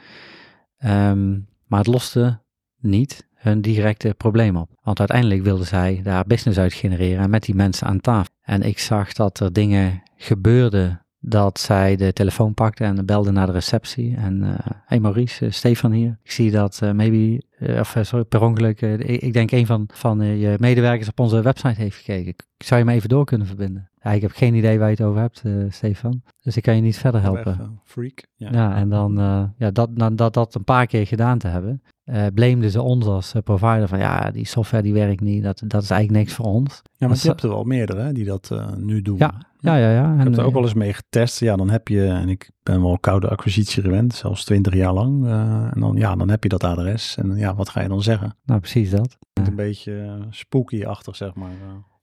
[0.85, 2.41] Um, maar het loste
[2.77, 4.69] niet hun directe probleem op.
[4.83, 8.33] Want uiteindelijk wilden zij daar business uit genereren met die mensen aan tafel.
[8.41, 13.45] En ik zag dat er dingen gebeurden dat zij de telefoon pakte en belde naar
[13.45, 14.15] de receptie.
[14.15, 14.55] En, uh,
[14.85, 16.17] hey Maurice, uh, Stefan hier.
[16.23, 17.41] Ik zie dat uh, maybe,
[17.79, 21.81] of sorry, per ongeluk, ik, ik, denk een van, van je medewerkers op onze website
[21.81, 22.35] heeft gekeken.
[22.57, 23.89] Zou je me even door kunnen verbinden?
[24.01, 26.21] Ja, ik heb geen idee waar je het over hebt, Stefan.
[26.41, 27.79] Dus ik kan je niet verder helpen.
[27.83, 28.25] freak.
[28.35, 29.13] Ja, ja en dan,
[29.57, 33.33] ja, dat, dat, dat, dat een paar keer gedaan te hebben, uh, ze ons als
[33.43, 36.81] provider van ja, die software die werkt niet, dat, dat is eigenlijk niks voor ons.
[36.97, 39.17] Ja, maar je hebt er wel meerdere die dat nu doen.
[39.17, 39.91] Ja, ja, ja.
[39.91, 40.13] ja.
[40.13, 41.39] Ik heb er ook wel eens mee getest.
[41.39, 45.25] Ja, dan heb je, en ik ben wel koude acquisitie gewend, zelfs twintig jaar lang.
[45.25, 45.31] Uh,
[45.73, 47.17] en dan, ja, dan heb je dat adres.
[47.17, 48.35] En ja, wat ga je dan zeggen?
[48.45, 49.17] Nou, precies dat.
[49.33, 51.51] Een beetje spooky-achtig, zeg maar.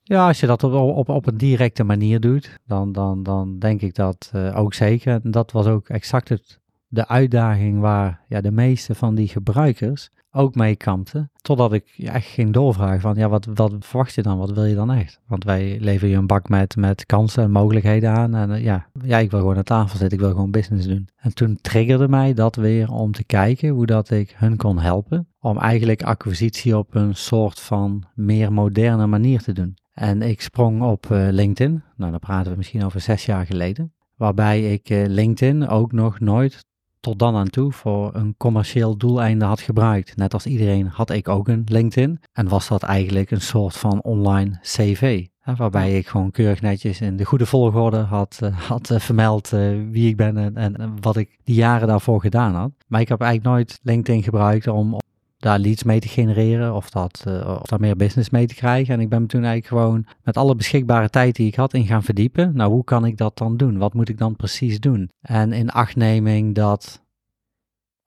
[0.03, 3.81] Ja, als je dat op, op, op een directe manier doet, dan, dan, dan denk
[3.81, 5.21] ik dat ook zeker.
[5.23, 10.11] En dat was ook exact het de uitdaging waar ja, de meeste van die gebruikers
[10.31, 11.31] ook mee kampten.
[11.41, 14.39] Totdat ik echt ging doorvragen van, ja, wat, wat verwacht je dan?
[14.39, 15.21] Wat wil je dan echt?
[15.27, 18.35] Want wij leveren je een bak met, met kansen en mogelijkheden aan.
[18.35, 21.09] En uh, ja, ja, ik wil gewoon aan tafel zitten, ik wil gewoon business doen.
[21.17, 25.29] En toen triggerde mij dat weer om te kijken hoe dat ik hun kon helpen.
[25.41, 29.77] Om eigenlijk acquisitie op een soort van meer moderne manier te doen.
[29.93, 31.83] En ik sprong op uh, LinkedIn.
[31.97, 33.93] Nou, dan praten we misschien over zes jaar geleden.
[34.17, 36.65] Waarbij ik uh, LinkedIn ook nog nooit
[37.09, 40.17] tot dan aan toe voor een commercieel doeleinde had gebruikt.
[40.17, 42.21] Net als iedereen had ik ook een LinkedIn.
[42.33, 45.27] En was dat eigenlijk een soort van online CV.
[45.41, 49.53] Hè, waarbij ik gewoon keurig netjes in de goede volgorde had, uh, had uh, vermeld
[49.53, 52.71] uh, wie ik ben en, en, wat ik die jaren daarvoor gedaan had.
[52.87, 54.99] Maar ik heb eigenlijk nooit LinkedIn gebruikt om
[55.39, 58.95] daar leads mee te genereren of, dat, of daar meer business mee te krijgen.
[58.95, 61.87] En ik ben me toen eigenlijk gewoon met alle beschikbare tijd die ik had in
[61.87, 62.57] gaan verdiepen.
[62.57, 63.79] Nou, hoe kan ik dat dan doen?
[63.79, 65.11] Wat moet ik dan precies doen?
[65.21, 67.03] En in achtneming dat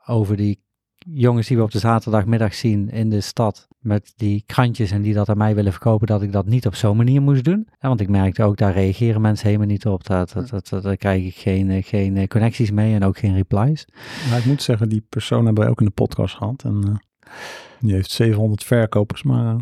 [0.06, 0.60] over die
[1.10, 5.14] jongens die we op de zaterdagmiddag zien in de stad met die krantjes en die
[5.14, 7.68] dat aan mij willen verkopen, dat ik dat niet op zo'n manier moest doen.
[7.80, 10.08] Want ik merkte ook, daar reageren mensen helemaal niet op.
[10.08, 13.36] Dat, dat, dat, daar krijg ik geen, eh, geen eh, connecties mee en ook geen
[13.36, 13.88] replies.
[14.30, 16.64] Maar ik moet zeggen, die persoon hebben we ook in de podcast gehad.
[16.64, 17.02] En
[17.80, 19.56] die heeft 700 verkopers, maar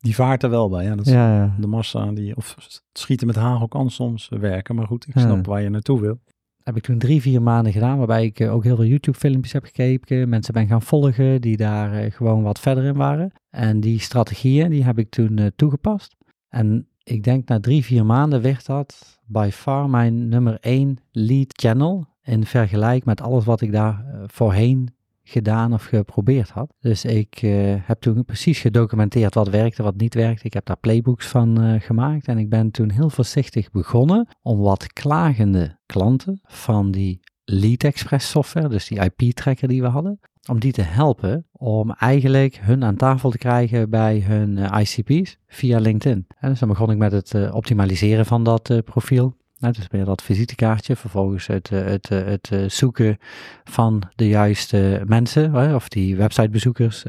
[0.00, 0.84] die vaart er wel bij.
[0.84, 1.54] Ja, dat is Ja, ja.
[1.58, 2.56] de massa die, of
[2.92, 4.74] schieten met hagel kan soms werken.
[4.74, 5.50] Maar goed, ik snap Ja.
[5.50, 6.18] waar je naartoe wil.
[6.62, 9.64] heb ik toen drie, vier maanden gedaan, waarbij ik eh, ook heel veel YouTube-filmpjes heb
[9.64, 10.28] gekeken.
[10.28, 13.32] Mensen ben gaan volgen die daar eh, gewoon wat verder in waren.
[13.50, 16.16] En die strategieën, die heb ik toen eh, toegepast.
[16.48, 21.46] En ik denk na drie, vier maanden werd dat by far mijn nummer één lead
[21.56, 22.06] channel.
[22.22, 24.88] In vergelijk met alles wat ik daar eh, voorheen
[25.28, 26.74] gedaan of geprobeerd had.
[26.80, 30.44] Dus ik eh, heb toen precies gedocumenteerd wat werkte, wat niet werkte.
[30.44, 34.58] Ik heb daar playbooks van eh, gemaakt en ik ben toen heel voorzichtig begonnen om
[34.58, 40.60] wat klagende klanten van die Lead Express software, dus die IP-tracker die we hadden, om
[40.60, 45.78] die te helpen om eigenlijk hun aan tafel te krijgen bij hun eh, ICP's via
[45.78, 46.26] LinkedIn.
[46.38, 49.36] En dus dan begon ik met het optimaliseren van dat profiel.
[49.58, 53.18] Nou, dus weer dat visitekaartje, vervolgens het, eh, het, eh, het eh, zoeken
[53.64, 57.02] van de juiste mensen, of die websitebezoekers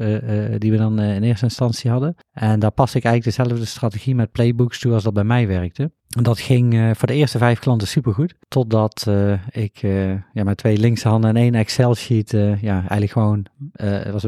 [0.58, 2.16] die we dan in eerste instantie hadden.
[2.32, 5.92] En daar pas ik eigenlijk dezelfde strategie met playbooks toe als dat bij mij werkte.
[6.16, 9.06] En dat ging voor de eerste vijf klanten supergoed, totdat
[9.50, 9.78] ik
[10.32, 14.26] ja, met twee linkse handen en één Excel-sheet, ja, eigenlijk gewoon, het was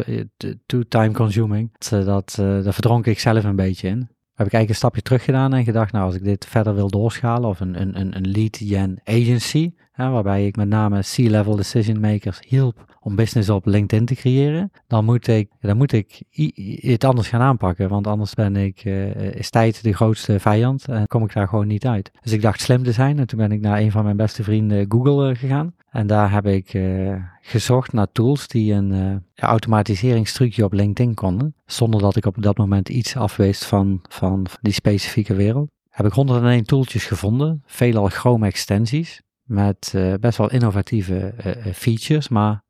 [0.66, 1.70] too time consuming.
[1.88, 4.08] Dat, daar verdronk ik zelf een beetje in
[4.42, 6.88] heb ik eigenlijk een stapje terug gedaan en gedacht, nou als ik dit verder wil
[6.88, 12.00] doorschalen of een, een, een, lead gen agency, hè, waarbij ik met name C-level decision
[12.00, 16.22] makers hielp om business op LinkedIn te creëren, dan moet ik, dan moet ik
[16.80, 21.06] het anders gaan aanpakken, want anders ben ik, eh, is tijd de grootste vijand en
[21.06, 22.10] kom ik daar gewoon niet uit.
[22.22, 24.42] Dus ik dacht slim te zijn en toen ben ik naar een van mijn beste
[24.42, 29.16] vrienden Google eh, gegaan en daar heb ik eh, gezocht naar tools die een eh,
[29.34, 34.46] ja, automatiseringstrucje op LinkedIn konden, zonder dat ik op dat moment iets afwees van, van
[34.60, 35.70] die specifieke wereld.
[35.88, 41.74] Heb ik 101 tooltjes gevonden, veelal Chrome extensies, met eh, best wel innovatieve eh, eh,
[41.74, 42.62] features, maar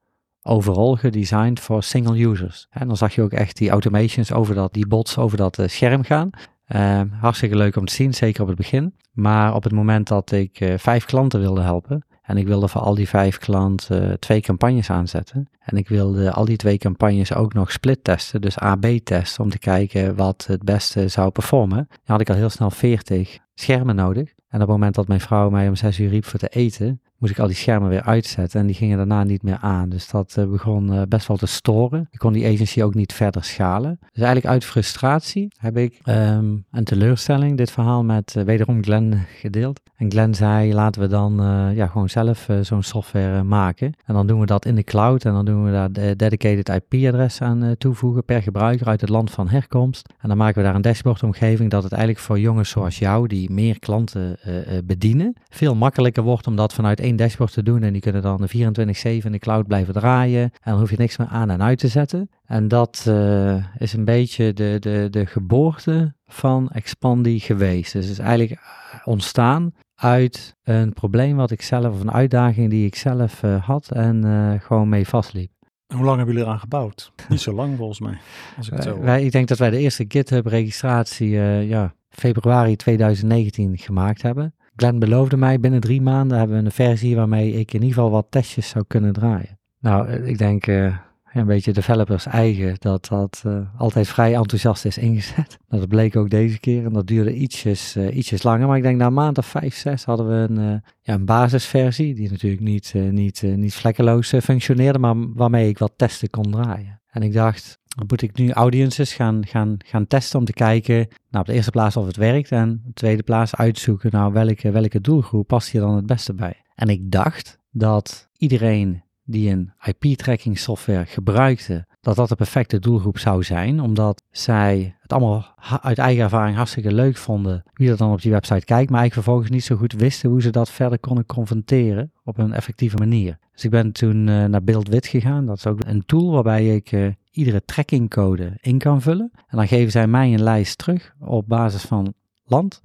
[0.43, 2.67] overal gedesigned voor single users.
[2.71, 5.69] En dan zag je ook echt die automations over dat, die bots over dat eh,
[5.69, 6.31] scherm gaan.
[6.65, 8.95] Eh, hartstikke leuk om te zien, zeker op het begin.
[9.13, 12.81] Maar op het moment dat ik eh, vijf klanten wilde helpen, en ik wilde voor
[12.81, 15.49] al die vijf klanten eh, twee campagnes aanzetten.
[15.59, 19.51] En ik wilde al die twee campagnes ook nog split testen, dus AB testen, om
[19.51, 21.77] te kijken wat het beste zou performen.
[21.77, 24.33] Dan had ik al heel snel 40 schermen nodig.
[24.53, 27.01] En op het moment dat mijn vrouw mij om zes uur riep voor te eten,
[27.23, 29.89] moest ik al die schermen weer uitzetten en die gingen daarna niet meer aan.
[29.89, 32.09] Dus dat eh, begon eh, best wel te storen.
[32.11, 33.99] Ik kon die agency ook niet verder schalen.
[34.01, 39.25] Dus eigenlijk uit frustratie heb ik ehm een teleurstelling dit verhaal met eh, wederom Glenn
[39.39, 39.81] gedeeld.
[39.97, 41.35] En Glenn zei, laten we dan
[41.75, 43.93] ja, gewoon zelf zo'n software maken.
[44.05, 46.69] En dan doen we dat in de cloud en dan doen we daar de dedicated
[46.69, 50.09] IP-adres aan toevoegen per gebruiker uit het land van herkomst.
[50.21, 53.51] En dan maken we daar een dashboardomgeving dat het eigenlijk voor jongens zoals jou, die
[53.51, 54.37] meer klanten
[54.85, 57.83] bedienen, veel makkelijker wordt om dat vanuit één dashboard te doen.
[57.83, 58.55] En die kunnen dan de 24-7
[59.03, 60.43] in de cloud blijven draaien.
[60.43, 62.31] En dan hoef je niks meer aan en uit te zetten.
[62.45, 67.93] En dat eh, is een beetje de, de, de geboorte van Expandi geweest.
[67.93, 68.61] Dus het is eigenlijk
[69.05, 73.91] ontstaan uit een probleem wat ik zelf, of een uitdaging die ik zelf eh, had
[73.91, 75.52] en eh, gewoon mee vastliep.
[75.93, 77.13] Hoe lang hebben jullie eraan gebouwd?
[77.29, 78.19] Niet zo lang volgens mij,
[78.57, 82.77] als ik het zo Wij, ik denk dat wij de eerste GitHub-registratie eh, ja, februari
[82.77, 84.55] 2019 gemaakt hebben.
[84.77, 88.11] Glenn beloofde mij binnen drie maanden hebben we een versie waarmee ik in ieder geval
[88.11, 89.59] wat testjes zou kunnen draaien.
[89.81, 90.97] Nou, eh, ik denk eh,
[91.41, 95.61] een beetje developers eigen dat dat eh, altijd vrij enthousiast is ingezet.
[95.73, 98.67] Nou, dat bleek ook deze keer en dat duurde ietsjes, eh, ietsjes langer.
[98.67, 102.15] Maar ik denk na maand of vijf, zes hadden we een, eh, ja, een basisversie
[102.15, 107.01] die natuurlijk niet, niet, niet vlekkeloos functioneerde, maar waarmee ik wat testen kon draaien.
[107.11, 111.45] En ik dacht, moet ik nu audiences gaan, gaan, gaan testen om te kijken, nou
[111.45, 114.71] op de eerste plaats of het werkt en op de tweede plaats uitzoeken, nou welke,
[114.71, 116.63] welke doelgroep past hier dan het beste bij.
[116.75, 123.19] En ik dacht dat iedereen die een IP-tracking software gebruikte, dat dat de perfecte doelgroep
[123.19, 128.13] zou zijn, omdat zij het allemaal uit eigen ervaring hartstikke leuk vonden wie er dan
[128.13, 130.99] op die website kijkt, maar eigenlijk vervolgens niet zo goed wisten hoe ze dat verder
[130.99, 133.39] konden confronteren op een effectieve manier.
[133.53, 135.47] Dus ik ben toen eh, naar BuildWit gegaan.
[135.47, 139.31] Dat is ook een tool waarbij ik eh, iedere trackingcode in kan vullen.
[139.47, 142.81] En dan geven zij mij een lijst terug op basis van land,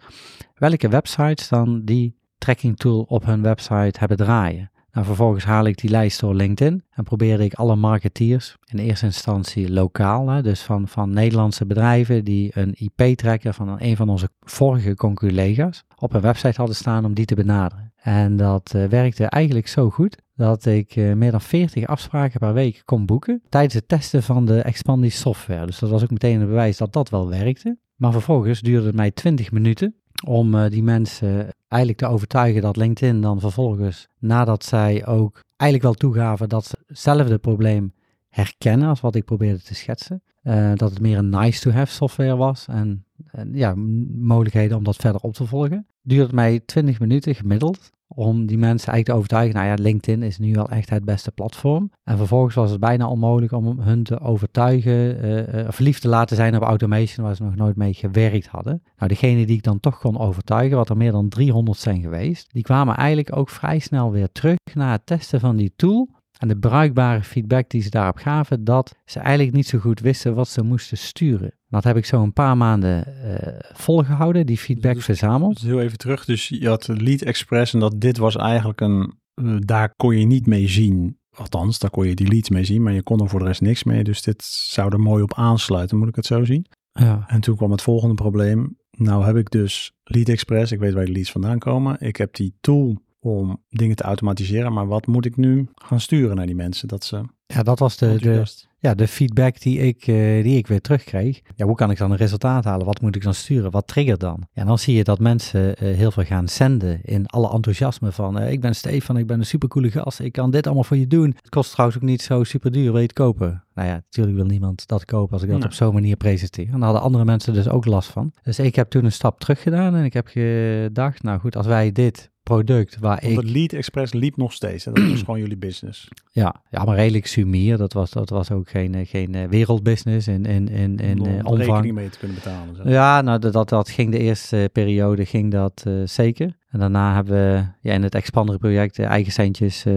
[0.55, 4.71] welke websites dan die tracking tool op hun website hebben draaien.
[4.97, 9.05] Nou, vervolgens haal ik die lijst door LinkedIn en probeerde ik alle marketeers, in eerste
[9.05, 14.29] instantie lokaal, hè, dus van, van Nederlandse bedrijven die een IP-tracker van een van onze
[14.39, 17.93] vorige conculega's op een website hadden staan om die te benaderen.
[17.95, 22.53] En dat eh, werkte eigenlijk zo goed dat ik eh, meer dan 40 afspraken per
[22.53, 25.65] week kon boeken tijdens het testen van de Expandi software.
[25.65, 27.77] Dus dat was ook meteen een bewijs dat dat wel werkte.
[27.95, 32.77] Maar vervolgens duurde het mij 20 minuten om eh, die mensen eigenlijk te overtuigen dat
[32.77, 37.93] LinkedIn dan vervolgens, nadat zij ook eigenlijk wel toegaven dat ze hetzelfde probleem
[38.29, 42.67] herkennen als wat ik probeerde te schetsen, uh, dat het meer een nice-to-have software was
[42.67, 43.73] en, en, ja,
[44.17, 45.87] mogelijkheden om dat verder op te volgen.
[46.01, 50.23] Duurde het mij 20 minuten gemiddeld om die mensen eigenlijk te overtuigen, nou ja, LinkedIn
[50.23, 51.91] is nu wel echt het beste platform.
[52.03, 56.35] En vervolgens was het bijna onmogelijk om hun te overtuigen, uh, uh, verliefd te laten
[56.35, 58.83] zijn op automation, waar ze nog nooit mee gewerkt hadden.
[58.97, 62.53] Nou, degene die ik dan toch kon overtuigen, wat er meer dan 300 zijn geweest,
[62.53, 66.09] die kwamen eigenlijk ook vrij snel weer terug na het testen van die tool.
[66.37, 70.35] En de bruikbare feedback die ze daarop gaven, dat ze eigenlijk niet zo goed wisten
[70.35, 71.51] wat ze moesten sturen.
[71.69, 75.53] Dat heb ik zo een paar maanden uh, volgehouden, die feedback dus, verzameld.
[75.53, 79.13] Dus heel even terug, dus je had Lead Express en dat dit was eigenlijk een,
[79.35, 81.17] uh, daar kon je niet mee zien.
[81.35, 83.61] Althans, daar kon je die leads mee zien, maar je kon er voor de rest
[83.61, 84.03] niks mee.
[84.03, 86.65] Dus dit zou er mooi op aansluiten, moet ik het zo zien.
[86.91, 87.23] Ja.
[87.27, 88.77] En toen kwam het volgende probleem.
[88.91, 91.99] Nou heb ik dus Lead Express, ik weet waar die leads vandaan komen.
[91.99, 92.97] Ik heb die tool
[93.31, 94.73] om dingen te automatiseren.
[94.73, 96.87] Maar wat moet ik nu gaan sturen naar die mensen?
[96.87, 97.21] Dat ze.
[97.45, 98.43] Ja, dat was de, de,
[98.79, 101.41] ja, de feedback die ik, uh, die ik weer terugkreeg.
[101.55, 102.85] Ja, hoe kan ik dan een resultaat halen?
[102.85, 103.71] Wat moet ik dan sturen?
[103.71, 104.47] Wat triggert dan?
[104.51, 108.41] Ja, dan zie je dat mensen uh, heel veel gaan zenden in alle enthousiasme van
[108.41, 111.07] uh, ik ben Stefan, ik ben een supercoole gast, ik kan dit allemaal voor je
[111.07, 111.35] doen.
[111.41, 113.63] Het kost trouwens ook niet zo super duur, wil je het kopen?
[113.73, 116.65] Nou ja, natuurlijk wil niemand dat kopen als ik dat op zo'n manier presenteer.
[116.65, 118.31] En daar hadden andere mensen dus ook last van.
[118.43, 121.65] Dus ik heb toen een stap terug gedaan en ik heb gedacht, nou goed, als
[121.65, 123.39] wij dit product waar Want ik...
[123.39, 124.85] het Lead Express liep nog steeds.
[124.85, 124.91] Hè?
[124.91, 126.07] Dat was gewoon jullie business.
[126.31, 127.77] Ja, ja maar redelijk sumier.
[127.77, 131.57] Dat was, dat was ook geen, geen wereldbusiness in, in, in, in Om omvang.
[131.57, 132.75] rekening mee te kunnen betalen.
[132.75, 132.89] Zo.
[132.89, 136.57] Ja, nou dat, dat ging de eerste periode ging dat uh, zeker.
[136.69, 139.93] En daarna hebben we ja, in het Expander project eigen centjes uh,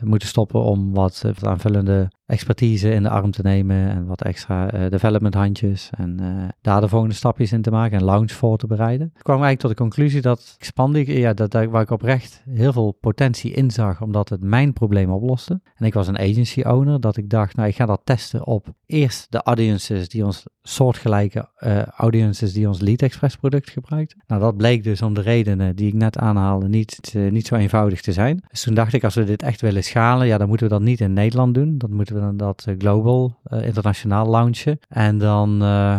[0.00, 5.34] moeten stoppen om wat aanvullende expertise in de arm te nemen en wat extra development
[5.34, 6.20] handjes en
[6.60, 9.06] daar de volgende stapjes in te maken en launch voor te bereiden.
[9.06, 12.72] Ik kwam eigenlijk tot de conclusie dat Expandic, ja, dat, dat, waar ik oprecht heel
[12.72, 15.60] veel potentie in zag, omdat het mijn probleem oploste.
[15.74, 18.66] En ik was een agency owner, dat ik dacht, nou ik ga dat testen op
[18.86, 24.14] eerst de audiences die ons soortgelijke uh, audiences die ons Lead Express product gebruikt.
[24.26, 28.00] Nou, dat bleek dus om de redenen die ik net aanhaalde niet, niet zo eenvoudig
[28.00, 28.44] te zijn.
[28.48, 30.82] Dus toen dacht ik, als we dit echt willen schalen, ja, dan moeten we dat
[30.82, 31.78] niet in Nederland doen.
[31.78, 34.78] Dan moeten we dan dat uh, global, internationaal launchen.
[34.88, 35.48] En dan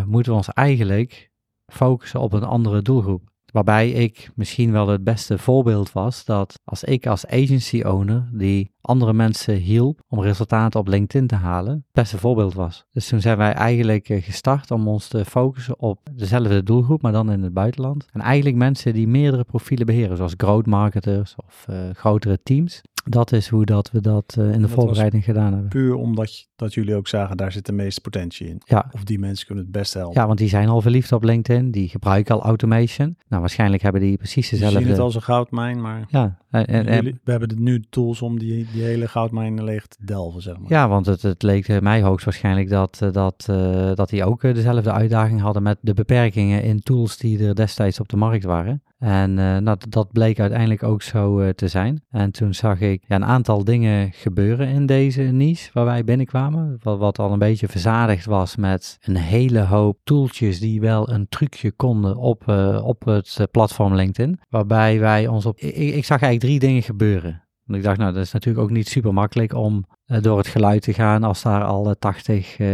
[0.08, 1.32] moeten we ons eigenlijk
[1.67, 3.27] focussen op een andere doelgroep.
[3.51, 8.71] Waarbij ik misschien wel het beste voorbeeld was dat als ik als agency owner die
[8.82, 12.86] andere mensen hielp om resultaten op LinkedIn te halen, het beste voorbeeld was.
[12.91, 17.32] Dus toen zijn wij eigenlijk gestart om ons te focussen op dezelfde doelgroep, maar dan
[17.32, 18.05] in het buitenland.
[18.12, 22.82] En eigenlijk mensen die meerdere profielen beheren, zoals growth marketers of grotere teams.
[23.05, 25.69] Dat is hoe dat we dat uh, in de dat voorbereiding gedaan hebben.
[25.69, 28.61] Puur omdat dat jullie ook zagen, daar zit de meeste potentie in.
[28.65, 28.89] Ja.
[28.91, 30.21] Of die mensen kunnen het best helpen.
[30.21, 31.71] Ja, want die zijn al verliefd op LinkedIn.
[31.71, 33.15] Die gebruiken al automation.
[33.27, 34.77] Nou, waarschijnlijk hebben die precies dezelfde...
[34.77, 36.05] Die zien het als een goudmijn, maar...
[36.07, 36.37] Ja.
[36.49, 40.41] En, en, jullie, we hebben nu tools om die, die hele goudmijn leeg te delven,
[40.41, 40.69] zeg maar.
[40.69, 45.41] Ja, want het, het leek mij hoogstwaarschijnlijk dat, dat, uh, dat die ook dezelfde uitdaging
[45.41, 48.81] hadden met de beperkingen in tools die er destijds op de markt waren.
[48.99, 52.01] En uh, nou, dat bleek uiteindelijk ook zo uh, te zijn.
[52.09, 56.48] En toen zag ik ja, een aantal dingen gebeuren in deze niche waar wij binnenkwamen.
[56.81, 61.71] Wat, al een beetje verzadigd was met een hele hoop tooltjes die wel een trucje
[61.71, 64.39] konden op, uh, op het platform LinkedIn.
[64.49, 65.57] Waarbij wij ons op.
[65.59, 67.43] Ik, zag eigenlijk drie dingen gebeuren.
[67.67, 70.47] En ik dacht, nou, dat is natuurlijk ook niet super makkelijk om uh, door het
[70.47, 72.67] geluid te gaan als daar al 80 uh,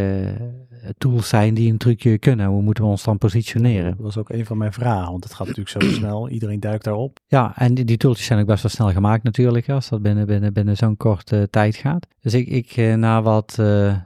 [0.97, 2.47] tools zijn die een trucje kunnen.
[2.47, 3.91] Hoe moeten we ons dan positioneren?
[3.91, 6.29] Dat was ook een van mijn vragen, want het gaat natuurlijk zo snel.
[6.29, 7.19] Iedereen duikt daarop.
[7.27, 10.25] Ja, en die, die tooltjes zijn ook best wel snel gemaakt natuurlijk, als dat binnen,
[10.25, 12.07] binnen, binnen zo'n korte uh, tijd gaat.
[12.21, 13.59] Dus ik, ik na wat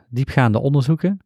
[0.09, 1.19] diepgaande onderzoeken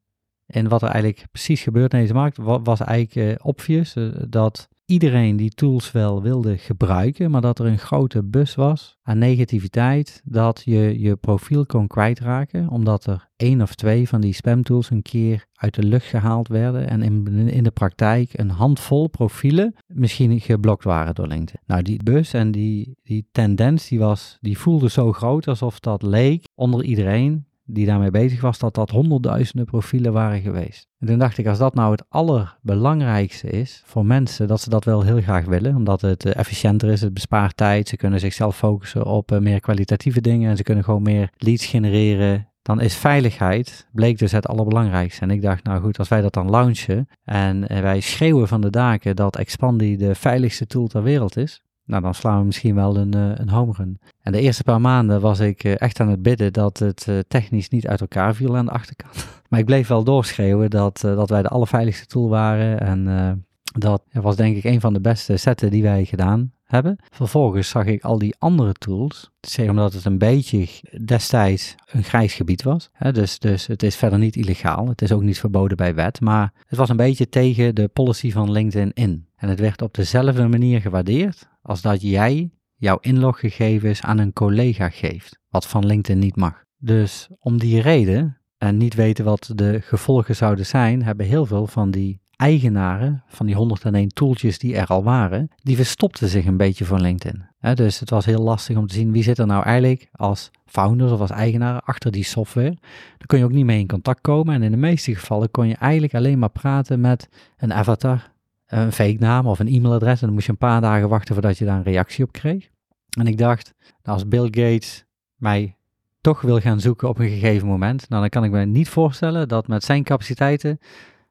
[0.45, 3.95] en wat er eigenlijk precies gebeurt in deze markt, was eigenlijk obvious
[4.27, 9.17] dat iedereen die tools wel wilde gebruiken, maar dat er een grote bus was aan
[9.17, 14.89] negativiteit, dat je je profiel kon kwijtraken, omdat er één of twee van die spamtools
[14.89, 19.76] een keer uit de lucht gehaald werden en in, in de praktijk een handvol profielen
[19.88, 21.62] misschien geblokt waren door LinkedIn.
[21.65, 26.02] Nou, die bus en die, die tendens, die, was, die voelde zo groot alsof dat
[26.02, 30.88] leek onder iedereen die daarmee bezig was, dat dat honderdduizenden profielen waren geweest.
[30.99, 34.84] En toen dacht ik, als dat nou het allerbelangrijkste is voor mensen, dat ze dat
[34.84, 38.58] wel heel graag willen, omdat het uh, efficiënter is, het bespaart tijd, ze kunnen zichzelf
[38.58, 42.47] focussen op uh, meer kwalitatieve dingen en ze kunnen gewoon meer leads genereren.
[42.62, 45.21] Dan is veiligheid, bleek dus het allerbelangrijkste.
[45.21, 48.69] En ik dacht, nou goed, als wij dat dan launchen en wij schreeuwen van de
[48.69, 52.98] daken dat Expandi de veiligste tool ter wereld is, nou dan slaan we misschien wel
[52.98, 54.00] een, uh, een home run.
[54.22, 57.19] En de eerste paar maanden was ik uh, echt aan het bidden dat het uh,
[57.28, 59.28] technisch niet uit elkaar viel aan de achterkant.
[59.50, 62.80] maar ik bleef wel doorschreeuwen dat, dat wij de allerveiligste tool waren.
[62.80, 63.46] En
[63.80, 66.98] dat was denk ik een van de beste setten die wij gedaan hebben.
[67.10, 70.67] Vervolgens zag ik al die andere tools, zeg omdat het een beetje
[71.06, 72.89] destijds een grijs gebied was.
[73.12, 76.54] Dus, dus het is verder niet illegaal, het is ook niet verboden bij wet, maar
[76.67, 79.28] het was een beetje tegen de policy van LinkedIn in.
[79.36, 84.89] En het werd op dezelfde manier gewaardeerd als dat jij jouw inloggegevens aan een collega
[84.89, 86.63] geeft, wat van LinkedIn niet mag.
[86.78, 91.67] Dus om die reden en niet weten wat de gevolgen zouden zijn, hebben heel veel
[91.67, 96.58] van die eigenaren van die 101 tooltjes die er al waren, die verstopten zich een
[96.58, 97.45] beetje voor LinkedIn.
[97.73, 101.12] dus het was heel lastig om te zien wie zit er nou eigenlijk als founders
[101.12, 102.78] of als eigenaar achter die software.
[103.17, 105.67] Daar kun je ook niet mee in contact komen en in de meeste gevallen kon
[105.67, 108.32] je eigenlijk alleen maar praten met een avatar,
[108.73, 111.57] een fake naam of een e-mailadres en dan moest je een paar dagen wachten voordat
[111.57, 112.69] je daar een reactie op kreeg.
[113.17, 115.05] En ik dacht, nou, als Bill Gates
[115.36, 115.75] mij
[116.21, 119.47] toch wil gaan zoeken op een gegeven moment, nou, dan kan ik me niet voorstellen
[119.47, 120.79] dat met zijn capaciteiten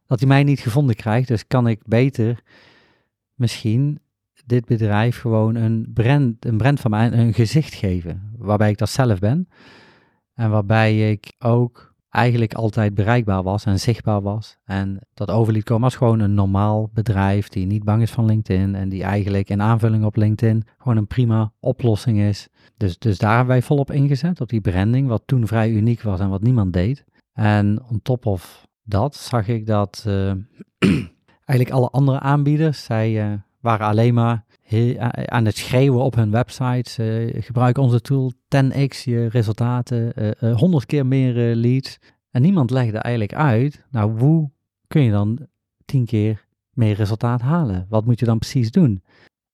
[0.07, 1.29] dat hij mij niet gevonden krijgt.
[1.29, 2.43] Dus kan ik beter
[3.35, 4.01] misschien
[4.47, 8.33] dit bedrijf gewoon een brand, een brand van mij, een gezicht geven.
[8.39, 9.49] Waarbij ik dat zelf ben.
[10.35, 14.57] En waarbij ik ook eigenlijk altijd bereikbaar was en zichtbaar was.
[14.65, 18.25] En dat over liet komen als gewoon een normaal bedrijf die niet bang is van
[18.25, 18.75] LinkedIn.
[18.75, 22.49] En die eigenlijk in aanvulling op LinkedIn gewoon een prima oplossing is.
[22.77, 26.21] Dus, dus daar hebben wij volop ingezet, op die branding, wat toen vrij uniek was
[26.21, 27.05] en wat niemand deed.
[27.33, 30.33] En on top of dat zag ik dat uh,
[31.47, 34.45] eigenlijk alle andere aanbieders, zij uh, waren alleen maar
[35.25, 36.99] aan het schreeuwen op hun websites.
[36.99, 40.13] Uh, gebruik onze tool 10x je resultaten,
[40.57, 41.99] 100 keer meer leads.
[42.31, 44.51] En niemand legde eigenlijk uit, nou hoe
[44.87, 45.47] kun je dan
[45.85, 47.87] 10 keer meer resultaat halen?
[47.89, 49.03] Wat moet je dan precies doen?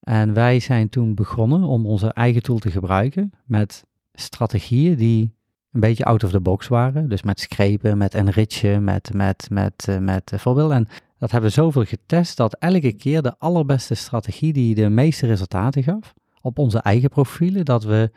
[0.01, 5.37] En wij zijn toen begonnen om onze eigen tool te gebruiken met strategieën die
[5.73, 7.09] een beetje out of the box waren.
[7.09, 10.77] Dus met scrapen, met enrichen, met, met, met, met voorbeelden.
[10.77, 15.27] En dat hebben we zoveel getest dat elke keer de allerbeste strategie die de meeste
[15.27, 18.11] resultaten gaf op onze eigen profielen, dat we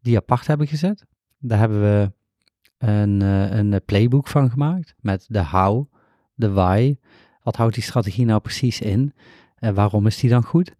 [0.00, 1.04] die apart hebben gezet.
[1.38, 2.12] Daar hebben we
[2.78, 5.92] een, uh, een playbook van gemaakt met de how,
[6.34, 6.96] de why.
[7.42, 9.14] Wat houdt die strategie nou precies in?
[9.56, 10.74] En waarom is die dan goed?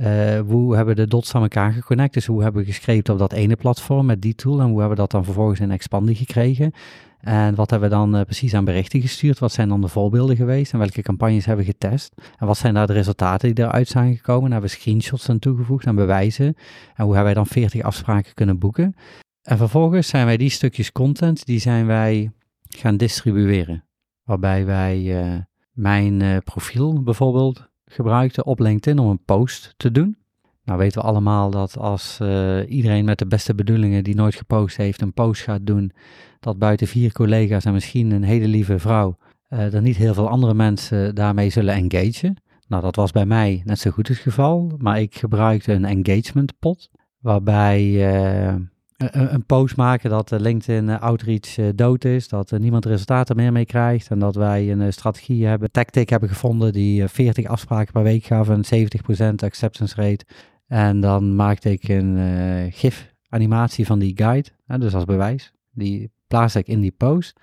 [0.00, 2.14] Uh, hoe hebben de dots aan elkaar geconnect?
[2.14, 4.96] Dus hoe hebben we geschreven op dat ene platform met die tool en hoe hebben
[4.96, 6.72] we dat dan vervolgens in Expandi gekregen?
[7.20, 9.38] En wat hebben we dan uh, precies aan berichten gestuurd?
[9.38, 10.72] Wat zijn dan de voorbeelden geweest?
[10.72, 12.14] En welke campagnes hebben we getest?
[12.38, 14.44] En wat zijn daar de resultaten die eruit zijn gekomen?
[14.44, 16.46] En hebben we screenshots aan toegevoegd en bewijzen?
[16.94, 18.94] En hoe hebben wij dan 40 afspraken kunnen boeken?
[19.42, 22.30] En vervolgens zijn wij die stukjes content, die zijn wij
[22.68, 23.84] gaan distribueren.
[24.24, 25.38] Waarbij wij uh,
[25.72, 30.16] mijn profiel bijvoorbeeld gebruikte op LinkedIn om een post te doen.
[30.64, 34.76] Nou weten we allemaal dat als uh, iedereen met de beste bedoelingen die nooit gepost
[34.76, 35.92] heeft een post gaat doen,
[36.40, 39.16] dat buiten vier collega's en misschien een hele lieve vrouw,
[39.48, 42.42] uh, er niet heel veel andere mensen daarmee zullen engagen.
[42.68, 46.58] Nou, dat was bij mij net zo goed het geval, maar ik gebruikte een engagement
[46.58, 48.54] pot, waarbij uh,
[49.00, 53.52] een, een, post maken dat de LinkedIn eh, outreach dood is, dat niemand resultaten meer
[53.52, 58.02] mee krijgt en dat wij een strategie hebben, tactic hebben gevonden die 40 afspraken per
[58.02, 58.88] week gaf en
[59.32, 60.24] 70% acceptance rate.
[60.66, 65.52] En dan maakte ik een gif animatie van die guide, dus als bewijs.
[65.72, 67.40] Die plaatste ik in die post.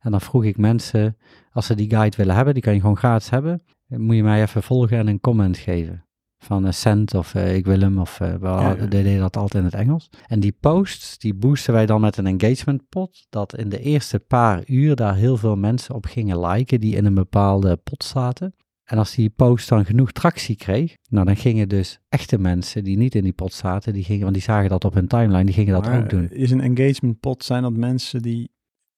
[0.00, 1.16] En dan vroeg ik mensen,
[1.52, 4.42] als ze die guide willen hebben, die kan je gewoon gratis hebben, moet je mij
[4.42, 6.05] even volgen en een comment geven
[6.46, 8.86] van cent of uh, ik wil hem of uh, we ja, ja.
[8.86, 10.10] deden dat altijd in het Engels.
[10.26, 14.18] En die posts, die boosten wij dan met een engagement pot, dat in de eerste
[14.18, 18.54] paar uur daar heel veel mensen op gingen liken die in een bepaalde pot zaten.
[18.84, 22.96] En als die post dan genoeg tractie kreeg, nou dan gingen dus echte mensen die
[22.96, 25.54] niet in die pot zaten, die gingen, want die zagen dat op hun timeline, die
[25.54, 26.30] gingen maar dat ook doen.
[26.30, 28.50] Is een engagement pot, zijn dat mensen die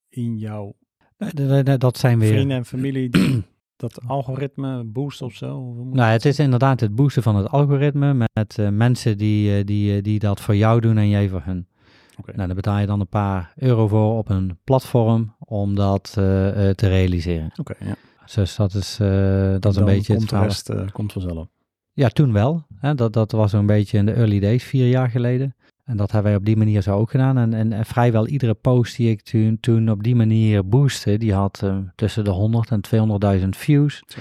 [0.09, 0.75] in jouw
[1.77, 3.43] dat zijn weer vrienden en familie die
[3.79, 5.73] dat algoritme boost of zo?
[5.91, 9.95] Nou, het is inderdaad het boosten van het algoritme met uh, mensen die, uh, die,
[9.95, 11.67] uh, die dat voor jou doen en jij voor hun.
[12.19, 12.35] Okay.
[12.35, 16.73] Nou, daar betaal je dan een paar euro voor op een platform om dat te
[16.75, 17.51] realiseren.
[17.57, 17.95] Oké, okay, ja.
[18.35, 18.97] Dus dat is,
[19.59, 21.47] dat is een beetje komt het rest komt vanzelf.
[21.93, 22.65] Ja, toen wel.
[22.75, 22.95] Hè?
[22.95, 25.55] Dat, dat was een beetje in de early days, vier jaar geleden.
[25.89, 27.37] En dat hebben wij op die manier zo ook gedaan.
[27.37, 31.33] En, en, en vrijwel iedere post die ik toen, toen op die manier boostte, die
[31.33, 32.81] had uh, tussen de 100 en
[33.41, 34.03] 200.000 views.
[34.07, 34.19] Zo.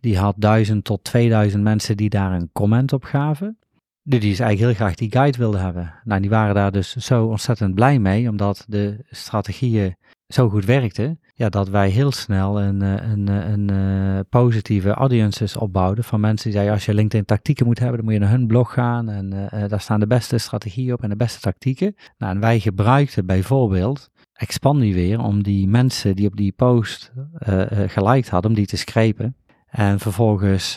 [0.00, 3.58] Die had 1000 tot 2000 mensen die daar een comment op gaven.
[4.02, 5.94] Die dus eigenlijk heel graag die guide wilden hebben.
[6.04, 9.96] Nou, die waren daar dus zo ontzettend blij mee, omdat de strategieën
[10.32, 15.56] zo goed werkte, ja, dat wij heel snel een, eh, een, een, een positieve audiences
[15.56, 18.30] opbouwden van mensen die zeiden, als je LinkedIn tactieken moet hebben, dan moet je naar
[18.30, 19.30] hun blog gaan en
[19.68, 21.94] daar staan de beste strategieën op en de beste tactieken.
[22.18, 27.12] Nou, en wij gebruikten bijvoorbeeld Expandi weer om die mensen die op die post
[27.48, 29.36] uh, geliked hadden, om die te screpen.
[29.66, 30.76] En vervolgens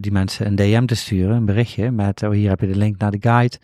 [0.00, 2.98] die mensen een DM te sturen, een berichtje met, oh hier heb je de link
[2.98, 3.58] naar de guide.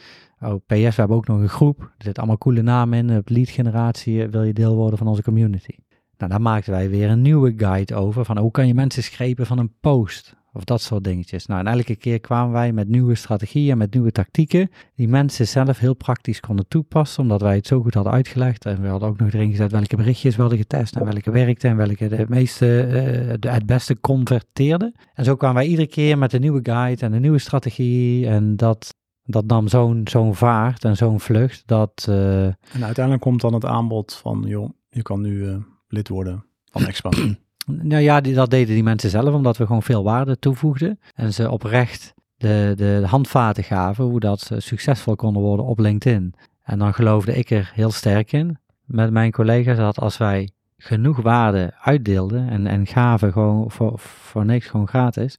[0.45, 1.81] Oh, PS, we hebben ook nog een groep.
[1.81, 3.17] Er zitten allemaal coole namen in.
[3.17, 5.77] Op lead generatie wil je deel worden van onze community.
[6.17, 8.25] Nou, daar maakten wij weer een nieuwe guide over.
[8.25, 10.35] Van hoe kan je mensen schepen van een post?
[10.53, 11.47] Of dat soort dingetjes.
[11.47, 14.71] Nou, en elke keer kwamen wij met nieuwe strategieën, met nieuwe tactieken.
[14.95, 17.23] Die mensen zelf heel praktisch konden toepassen.
[17.23, 18.67] Omdat wij het zo goed hadden uitgelegd.
[18.67, 20.97] En we hadden ook nog erin gezet welke berichtjes we hadden getest.
[20.97, 21.71] En welke werkten.
[21.71, 24.95] En welke de meeste, uh, de, het beste converteerden.
[25.15, 28.27] En zo kwamen wij iedere keer met een nieuwe guide en een nieuwe strategie.
[28.27, 28.94] En dat
[29.25, 32.07] dat nam zo'n zo'n vaart en zo'n vlucht dat...
[32.09, 32.45] Uh...
[32.45, 35.57] En uiteindelijk komt dan het aanbod van, joh, je kan nu uh,
[35.89, 37.11] lid worden van Expo.
[37.66, 41.01] nou ja, die, dat deden die mensen zelf, omdat we gewoon veel waarde toevoegden.
[41.14, 46.35] En ze oprecht de, de handvaten gaven hoe dat ze succesvol konden worden op LinkedIn.
[46.62, 51.22] En dan geloofde ik er heel sterk in met mijn collega's dat als wij genoeg
[51.22, 55.39] waarde uitdeelden en, en gaven gewoon voor, voor niks, gewoon gratis,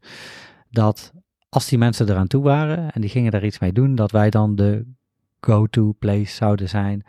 [0.69, 1.13] dat
[1.55, 4.29] als die mensen eraan toe waren en die gingen daar iets mee doen, dat wij
[4.29, 4.85] dan de
[5.39, 7.05] go-to place zouden zijn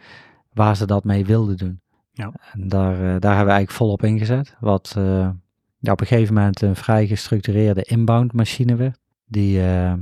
[0.52, 1.80] waar ze dat mee wilden doen.
[2.12, 2.32] Ja.
[2.52, 4.56] En daar, uh, daar hebben we eigenlijk volop ingezet.
[4.60, 5.30] Wat uh,
[5.78, 8.98] ja, op een gegeven moment een vrij gestructureerde inbound machine werd.
[9.26, 9.92] Die uh,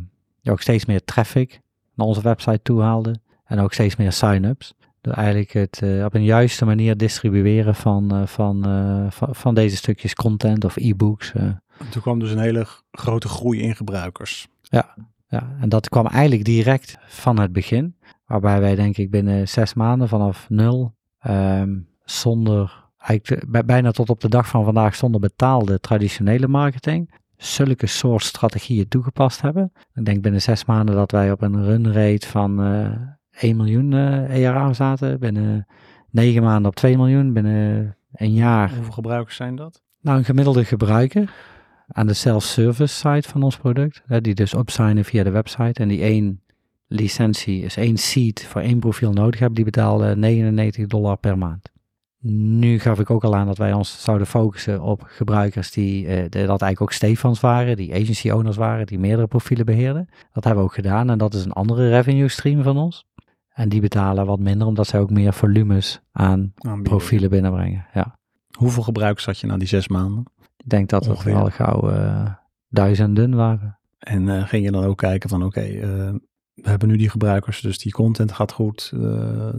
[0.44, 1.60] ook steeds meer traffic
[1.94, 3.14] naar onze website toe haalde.
[3.44, 4.74] En ook steeds meer sign-ups.
[5.00, 8.62] Door eigenlijk het op een juiste manier distribueren van, van,
[9.10, 11.32] van, van, deze stukjes content of e-books.
[11.90, 14.48] Toen kwam dus een hele grote groei in gebruikers.
[14.62, 14.94] Ja,
[15.28, 17.96] ja, en dat kwam eigenlijk direct van het begin.
[18.26, 20.94] Waarbij wij denk ik binnen zes maanden vanaf nul,
[21.26, 27.86] um, zonder, eigenlijk bijna tot op de dag van vandaag zonder betaalde traditionele marketing, zulke
[27.86, 29.72] soort strategieën toegepast hebben.
[29.94, 32.90] Ik denk binnen zes maanden dat wij op een run rate van uh,
[33.30, 35.18] 1 miljoen uh, ERA zaten.
[35.20, 35.66] Binnen
[36.10, 37.32] negen maanden op 2 miljoen.
[37.32, 38.74] Binnen een jaar.
[38.74, 39.82] Hoeveel gebruikers zijn dat?
[40.00, 41.32] Nou, een gemiddelde gebruiker
[41.86, 44.02] aan de self-service site van ons product.
[44.06, 45.80] Hè, die dus opsignen via de website.
[45.80, 46.42] En die één
[46.86, 49.56] licentie is één seat voor één profiel nodig hebben.
[49.56, 51.72] Die betaalde 99 dollar per maand.
[52.26, 56.16] Nu gaf ik ook al aan dat wij ons zouden focussen op gebruikers die eh,
[56.30, 60.08] dat eigenlijk ook Stefans waren, die agency owners waren, die meerdere profielen beheerden.
[60.32, 63.06] Dat hebben we ook gedaan en dat is een andere revenue stream van ons.
[63.48, 67.86] En die betalen wat minder omdat zij ook meer volumes aan profielen binnenbrengen.
[67.94, 68.18] Ja.
[68.58, 70.24] Hoeveel gebruikers had je na die zes maanden?
[70.64, 72.34] Ik denk dat het wel gauw uh,
[72.68, 73.78] duizenden waren.
[73.98, 76.14] En uh, ging je dan ook kijken van oké, okay, uh,
[76.54, 78.92] we hebben nu die gebruikers, dus die content gaat goed,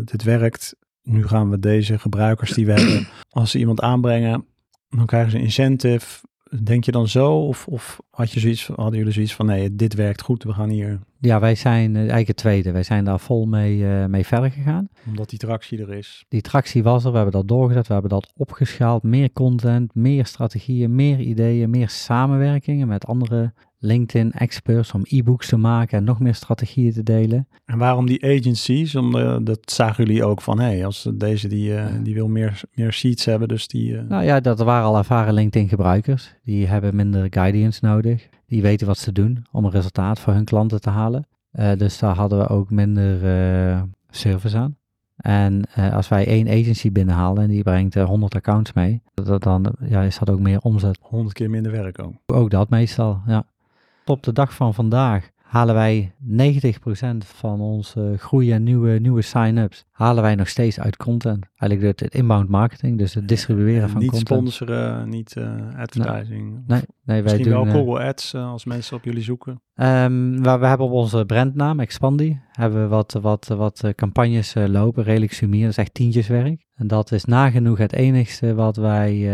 [0.05, 0.75] dit werkt.
[1.01, 4.45] Nu gaan we deze gebruikers die we hebben, als ze iemand aanbrengen,
[4.89, 6.21] dan krijgen ze een incentive.
[6.63, 7.47] Denk je dan zo?
[7.47, 10.69] Of, of had je zoiets, hadden jullie zoiets van nee, dit werkt goed, we gaan
[10.69, 10.99] hier.
[11.19, 12.71] Ja, wij zijn uh, eigenlijk het tweede.
[12.71, 14.89] Wij zijn daar vol mee, uh, mee verder gegaan.
[15.07, 16.25] Omdat die tractie er is.
[16.27, 19.03] Die tractie was er, we hebben dat doorgezet, we hebben dat opgeschaald.
[19.03, 23.53] Meer content, meer strategieën, meer ideeën, meer samenwerkingen met andere
[23.85, 27.47] LinkedIn-experts om e-books te maken en nog meer strategieën te delen.
[27.65, 28.95] En waarom die agencies?
[28.95, 32.27] Om, uh, dat zagen jullie ook van, hé, hey, als deze die, uh, die wil
[32.27, 33.91] meer, meer sheets hebben, dus die...
[33.91, 34.01] Uh...
[34.01, 36.35] Nou ja, dat waren al ervaren LinkedIn-gebruikers.
[36.43, 38.29] Die hebben minder guidance nodig.
[38.47, 41.27] Die weten wat ze doen om een resultaat voor hun klanten te halen.
[41.77, 43.19] dus daar hadden we ook minder
[44.09, 44.77] service aan.
[45.15, 45.63] En
[45.93, 50.29] als wij één agency binnenhalen en die brengt 100 accounts mee, dan ja, is dat
[50.29, 50.97] ook meer omzet.
[51.01, 52.13] 100 keer minder werk ook.
[52.25, 53.45] Ook dat meestal, ja
[54.09, 59.85] op de dag van vandaag halen wij 90% van onze groei en nieuwe, nieuwe sign-ups
[59.95, 61.45] halen wij nog steeds uit content.
[61.55, 64.41] Eigenlijk het inbound marketing, dus het distribueren van niet content.
[64.41, 66.63] Niet sponsoren, niet uh, advertising.
[66.67, 69.61] Nee, nee, wij doen, wel uh, Google Ads uh, als mensen op jullie zoeken.
[69.75, 75.03] Um, waar we hebben op onze brandnaam Expandi hebben we wat, wat, wat campagnes lopen,
[75.03, 75.61] redelijk sumier.
[75.61, 76.65] Dat is echt tientjeswerk.
[76.75, 79.29] En dat is nagenoeg het enigste wat wij,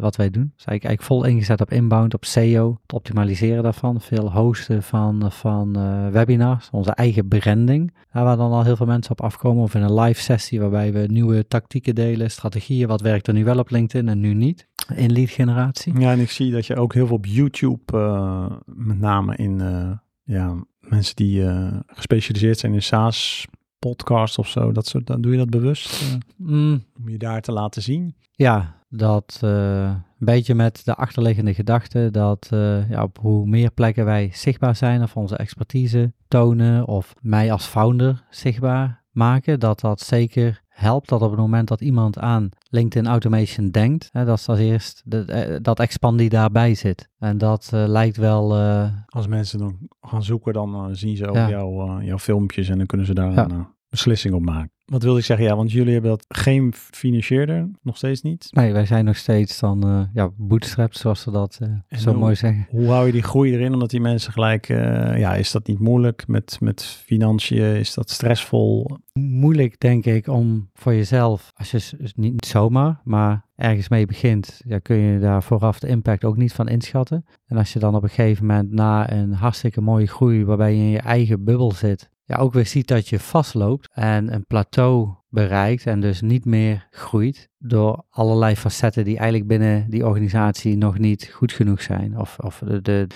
[0.00, 0.52] wat wij doen.
[0.54, 4.00] Dus eigenlijk, eigenlijk vol ingezet op inbound, op SEO, het optimaliseren daarvan.
[4.00, 5.72] Veel hosten van, van
[6.12, 7.94] webinars, onze eigen branding.
[8.12, 11.06] Waar dan al heel veel mensen op afkomen of in een live sessie waarbij we
[11.06, 15.12] nieuwe tactieken delen, strategieën, wat werkt er nu wel op LinkedIn en nu niet in
[15.12, 15.98] lead generatie.
[15.98, 19.60] Ja, en ik zie dat je ook heel veel op YouTube, uh, met name in
[19.60, 19.90] uh,
[20.22, 23.46] ja, mensen die uh, gespecialiseerd zijn in SaaS
[23.78, 26.84] podcast of zo, dat soort, dan doe je dat bewust mm.
[26.96, 28.14] om je daar te laten zien?
[28.32, 32.48] Ja, dat een beetje met de achterliggende gedachte dat
[32.88, 37.66] ja, op hoe meer plekken wij zichtbaar zijn of onze expertise tonen of mij als
[37.66, 43.10] founder zichtbaar maken, dat dat zeker helpt dat op het moment dat iemand aan LinkedIn
[43.10, 47.08] Automation denkt, hè, dat is als eerst de, eh, dat Expandi daarbij zit.
[47.18, 48.54] En dat eh, lijkt wel...
[48.56, 51.48] eh, Als mensen dan gaan zoeken, dan zien ze ook Ja.
[51.48, 53.48] jouw, jouw filmpjes en dan kunnen ze daar Ja.
[53.50, 54.72] een beslissing op maken.
[54.84, 55.46] Wat wilde ik zeggen?
[55.46, 58.48] Ja, want jullie hebben dat geen financierder, nog steeds niet.
[58.50, 62.18] nee, wij zijn nog steeds dan eh ja, bootstrapped, zoals ze dat eh, zo hoe-
[62.18, 62.66] mooi zeggen.
[62.70, 63.72] Hoe hou je die groei erin?
[63.72, 67.62] Omdat die mensen gelijk, eh, ja, is dat niet moeilijk met, met financiën?
[67.76, 68.90] Is dat stressvol?
[69.12, 74.78] Moeilijk, denk ik, om voor jezelf, als je niet zomaar, maar ergens mee begint, ja,
[74.78, 77.24] kun je daar vooraf de impact ook niet van inschatten.
[77.46, 80.82] En als je dan op een gegeven moment na een hartstikke mooie groei, waarbij je
[80.82, 85.14] in je eigen bubbel zit, ja, ook weer ziet dat je vastloopt en een plateau
[85.28, 90.98] bereikt en dus niet meer groeit door allerlei facetten die eigenlijk binnen die organisatie nog
[90.98, 92.18] niet goed genoeg zijn.
[92.18, 93.06] Of, of de, de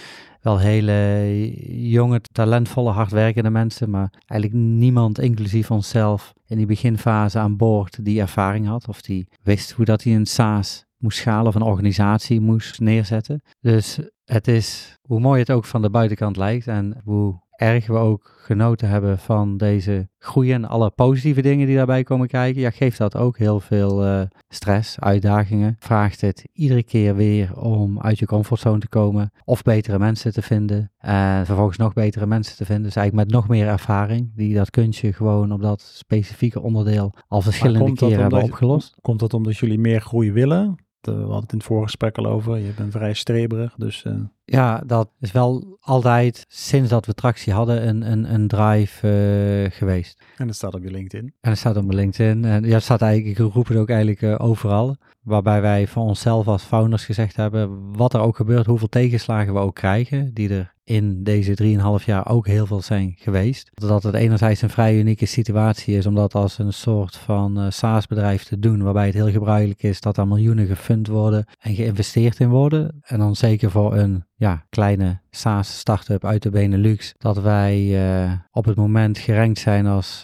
[0.40, 7.56] wel hele jonge, talentvolle, hardwerkende mensen, maar eigenlijk niemand, inclusief onszelf, in die beginfase aan
[7.56, 11.54] boord die ervaring had of die wist hoe dat hij een SaaS moest schalen of
[11.54, 13.42] een organisatie moest neerzetten.
[13.60, 17.96] Dus het is, hoe mooi het ook van de buitenkant lijkt en hoe erg we
[17.96, 22.70] ook genoten hebben van deze groei en alle positieve dingen die daarbij komen kijken, ja,
[22.70, 25.76] geeft dat ook heel veel eh, stress, uitdagingen.
[25.78, 30.42] Vraagt het iedere keer weer om uit je comfortzone te komen of betere mensen te
[30.42, 32.84] vinden en vervolgens nog betere mensen te vinden.
[32.84, 37.40] Dus eigenlijk met nog meer ervaring, die dat kunstje gewoon op dat specifieke onderdeel al
[37.40, 38.96] verschillende keren hebben je- opgelost.
[39.00, 40.86] Komt dat omdat jullie meer groei willen?
[41.00, 42.58] We hadden het in het vorige gesprek al over.
[42.58, 44.12] Je bent vrij streberig, dus eh,
[44.50, 49.78] Ja, dat is wel altijd sinds dat we tractie hadden een, een, een drive eh,
[49.78, 50.22] geweest.
[50.36, 51.34] en dat staat op je LinkedIn.
[51.40, 52.44] En het staat op mijn LinkedIn.
[52.44, 54.96] En ja, het staat eigenlijk, ik roep het ook eigenlijk eh, overal.
[55.20, 59.58] Waarbij wij voor onszelf als founders gezegd hebben, wat er ook gebeurt, hoeveel tegenslagen we
[59.58, 63.70] ook krijgen, die er in deze 3,5 jaar ook heel veel zijn geweest.
[63.74, 67.70] Dat het enerzijds een vrij unieke situatie is om dat als een soort van eh,
[67.70, 72.40] SaaS-bedrijf te doen, waarbij het heel gebruikelijk is dat er miljoenen gefund worden en geïnvesteerd
[72.40, 72.98] in worden.
[73.02, 77.76] En dan zeker voor een ja, kleine SaaS-startup uit de Benelux, dat wij
[78.24, 80.22] eh, op het moment gerankt zijn als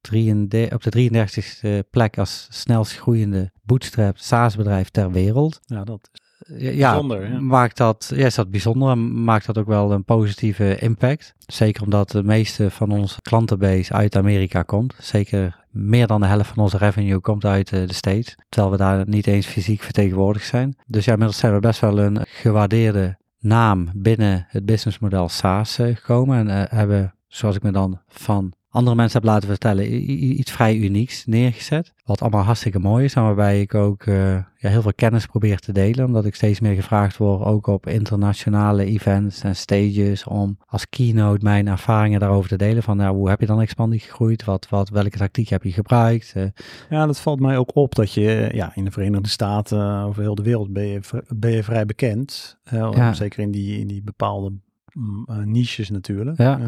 [0.00, 5.60] 33 op de 33ste plek als snelst groeiende bootstrap SaaS-bedrijf ter wereld.
[5.64, 6.10] Ja, dat
[6.56, 7.02] Ja,
[7.40, 11.34] maakt dat, ja, is dat bijzonder en maakt dat ook wel een positieve impact.
[11.46, 14.94] Zeker omdat de meeste van onze klantenbase uit Amerika komt.
[14.98, 18.36] Zeker meer dan de helft van onze revenue komt uit eh, de States.
[18.48, 20.76] Terwijl we daar niet eens fysiek vertegenwoordigd zijn.
[20.86, 25.96] Dus ja, inmiddels zijn we best wel een gewaardeerde naam binnen het businessmodel SaaS eh,
[25.96, 26.38] gekomen.
[26.38, 30.10] En eh, hebben, zoals ik me dan van andere mensen heb laten vertellen,
[30.40, 31.92] iets vrij unieks neergezet.
[32.04, 35.58] Wat allemaal hartstikke mooi is en waarbij ik ook eh, ja, heel veel kennis probeer
[35.58, 36.04] te delen.
[36.04, 41.44] Omdat ik steeds meer gevraagd word, ook op internationale events en stages, om als keynote
[41.44, 42.82] mijn ervaringen daarover te delen.
[42.82, 44.44] Van nou, hoe heb je dan Expandi gegroeid?
[44.44, 46.32] Wat, wat, welke tactiek heb je gebruikt?
[46.34, 46.44] Eh,
[46.90, 50.22] ja, dat valt mij ook op dat je eh, ja, in de Verenigde Staten, over
[50.22, 52.58] heel de wereld, ben je, ben je vrij bekend.
[52.70, 53.12] Ja.
[53.12, 54.52] Zeker in die, in die bepaalde
[54.92, 56.38] mm, niches natuurlijk.
[56.38, 56.58] Ja.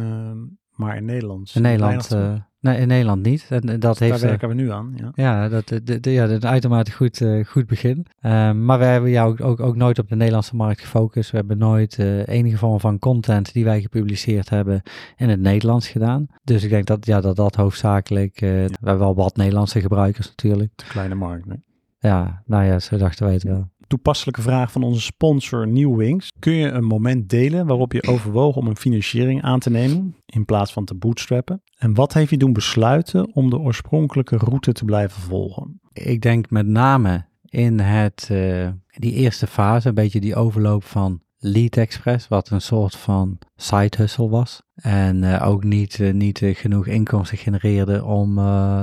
[0.76, 1.52] Maar in Nederland.
[1.54, 3.46] in Nederland, eh, nee, in Nederland niet.
[3.48, 4.92] En, en dat daar heeft, eh, werken we nu aan.
[4.96, 5.10] Ja.
[5.14, 8.06] Ja, dat, de, ja, dat is een uitermate goed, eh, goed begin.
[8.20, 11.30] Ehm, maar we hebben jou ook, ook, ook nooit op de Nederlandse markt gefocust.
[11.30, 14.82] We hebben nooit enige vorm van content die wij gepubliceerd hebben
[15.16, 16.26] in het Nederlands gedaan.
[16.44, 18.40] Dus ik denk dat ja, dat, dat hoofdzakelijk...
[18.40, 20.72] We hebben wel wat Nederlandse gebruikers natuurlijk.
[20.76, 21.46] De kleine markt.
[21.46, 21.64] Nee.
[21.98, 23.68] Ja, nou ja, zo dachten wij het wel.
[23.86, 26.32] Toepasselijke vraag van onze sponsor New Wings.
[26.38, 30.44] Kun je een moment delen waarop je overwoog om een financiering aan te nemen in
[30.44, 31.62] plaats van te bootstrappen?
[31.78, 35.80] En wat heeft je doen besluiten om de oorspronkelijke route te blijven volgen?
[35.92, 41.20] Ik denk met name in het, eh, die eerste fase, een beetje die overloop van
[41.38, 44.62] Lead Express, wat een soort van side hustle was.
[44.74, 48.34] En eh, ook niet, eh, niet genoeg inkomsten genereerde om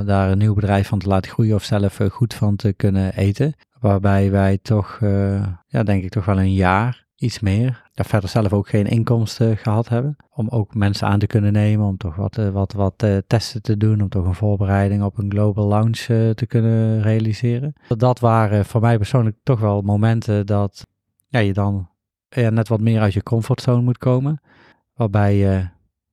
[0.05, 3.53] daar een nieuw bedrijf van te laten groeien of zelf goed van te kunnen eten.
[3.83, 8.29] Waarbij wij toch, eh, ja, denk ik toch wel een jaar, iets meer, daar verder
[8.29, 10.15] zelf ook geen inkomsten gehad hebben.
[10.29, 13.61] Om ook mensen aan te kunnen nemen, om toch wat, eh, wat, wat eh, testen
[13.61, 15.97] te doen, om toch een voorbereiding op een global launch
[16.35, 17.73] te kunnen realiseren.
[17.97, 20.87] Dat waren voor mij persoonlijk toch wel momenten dat
[21.27, 21.89] ja, je dan
[22.29, 24.41] net wat meer uit je comfortzone moet komen.
[24.93, 25.67] Waarbij je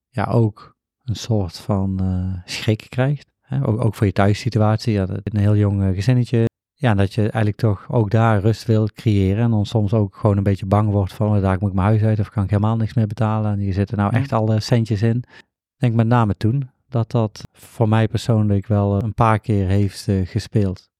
[0.08, 2.00] ja, ook een soort van
[2.44, 3.32] schrik krijgt.
[3.62, 4.92] Ook, ook voor je thuissituatie.
[4.92, 6.48] Ja, een heel jong gezinnetje.
[6.80, 9.44] Ja, dat je eigenlijk toch ook daar rust wil creëren.
[9.44, 11.86] En dan soms ook gewoon een beetje bang wordt van, oh, daar moet ik mijn
[11.86, 13.52] huis uit of kan ik helemaal niks meer betalen.
[13.52, 15.16] En hier zitten nou echt alle centjes in.
[15.16, 19.66] Ik denk met name toen dat dat voor mij persoonlijk wel eh, een paar keer
[19.66, 20.90] heeft eh, gespeeld.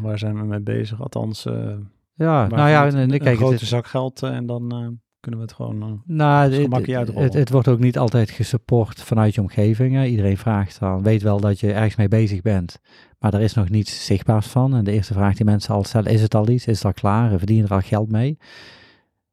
[0.00, 1.00] Waar zijn we mee bezig?
[1.00, 1.74] Althans, eh,
[2.14, 4.98] Ja, nou ja, en, een, een kijk, het grote zak geld en dan...
[5.20, 6.02] Kunnen we het gewoon...
[6.04, 10.04] Nou, het, het, het, wordt ook niet altijd gesupport vanuit je omgeving.
[10.04, 12.80] Iedereen vraagt dan, weet wel dat je ergens mee bezig bent,
[13.18, 14.74] maar er is nog niets zichtbaars van.
[14.74, 16.66] En de eerste vraag die mensen al stellen, is het al iets?
[16.66, 17.38] Is het al klaar?
[17.38, 18.38] Verdien je er al geld mee?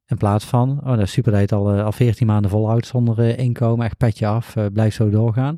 [0.07, 2.87] In plaats van, oh dat is super dat je het al, al 14 maanden volhoudt
[2.87, 5.57] zonder inkomen, echt petje af, blijf zo doorgaan.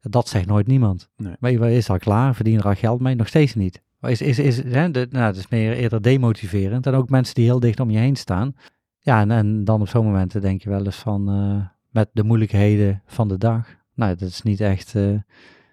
[0.00, 1.10] Dat zegt nooit niemand.
[1.16, 1.34] Nee.
[1.38, 3.14] Maar je is al klaar, verdien er al geld mee?
[3.14, 3.82] Nog steeds niet.
[4.00, 6.86] Is, is, is, hè, de, nou, dat is meer eerder demotiverend.
[6.86, 8.54] En ook mensen die heel dicht om je heen staan.
[8.98, 12.24] Ja, en, en dan op zo'n momenten denk je wel eens van, uh, met de
[12.24, 13.68] moeilijkheden van de dag.
[13.94, 14.94] Nou, dat is niet echt,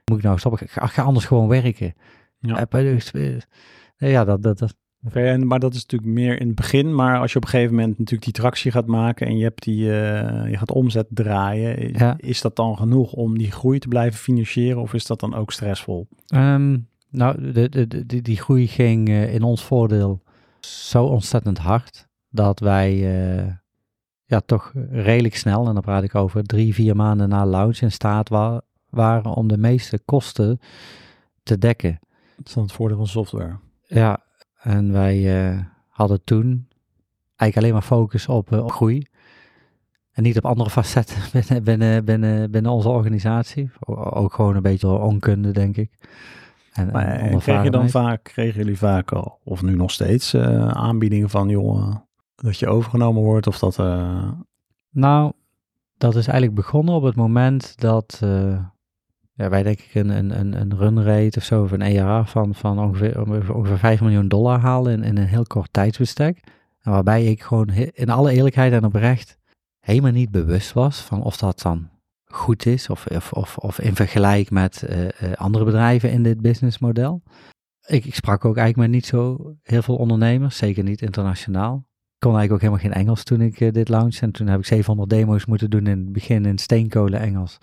[0.09, 0.67] moet ik nou stoppen?
[0.67, 1.93] Ga, ga anders gewoon werken.
[2.39, 2.67] Ja,
[3.13, 3.39] uh,
[3.97, 4.75] ja dat, dat, dat,
[5.07, 6.95] Okay, maar dat is natuurlijk meer in het begin.
[6.95, 9.63] Maar als je op een gegeven moment natuurlijk die tractie gaat maken en je, hebt
[9.63, 14.19] die, uh, je gaat omzet draaien, is dat dan genoeg om die groei te blijven
[14.19, 16.07] financieren of is dat dan ook stressvol?
[16.35, 20.21] Um, nou, de, de, de, die groei ging uh, in ons voordeel
[20.59, 23.53] zo ontzettend hard dat wij uh,
[24.25, 27.91] ja, toch redelijk snel, en dan praat ik over drie, vier maanden na launch, in
[27.91, 30.59] staat wa waren om de meeste kosten
[31.43, 31.99] te dekken.
[32.37, 33.57] Dat is dan het voordeel van software.
[33.81, 34.23] Ja,
[34.61, 36.67] en wij uh, hadden toen
[37.35, 39.07] eigenlijk alleen maar focus op, uh, op, groei.
[40.11, 43.71] En niet op andere facetten binnen, binnen, binnen, binnen onze organisatie.
[43.95, 45.91] Ook gewoon een beetje onkunde, denk ik.
[46.73, 50.33] En, maar, en kreeg je dan vaak, kregen jullie vaak al, of nu nog steeds,
[50.33, 51.95] uh, aanbiedingen van, joh,
[52.35, 53.77] dat je overgenomen wordt of dat...
[54.91, 55.31] Nou,
[55.97, 58.21] dat is eigenlijk begonnen op het moment dat
[59.39, 62.55] ja, wij denk ik een, een, een, run rate of zo, of een ERA van,
[62.55, 66.39] van ongeveer, ongeveer 5 miljoen dollar halen in, in een heel kort tijdsbestek.
[66.81, 69.37] Waarbij ik gewoon in alle eerlijkheid en oprecht
[69.79, 71.89] helemaal niet bewust was van of dat dan
[72.25, 77.21] goed is of, of, of, of in vergelijk met uh, andere bedrijven in dit businessmodel.
[77.85, 81.87] Ik, ik, sprak ook eigenlijk met niet zo heel veel ondernemers, zeker niet internationaal.
[82.17, 84.21] Kon eigenlijk ook helemaal geen Engels toen ik uh, dit launchte.
[84.21, 87.59] En toen heb ik 700 demo's moeten doen in het begin in steenkolen Engels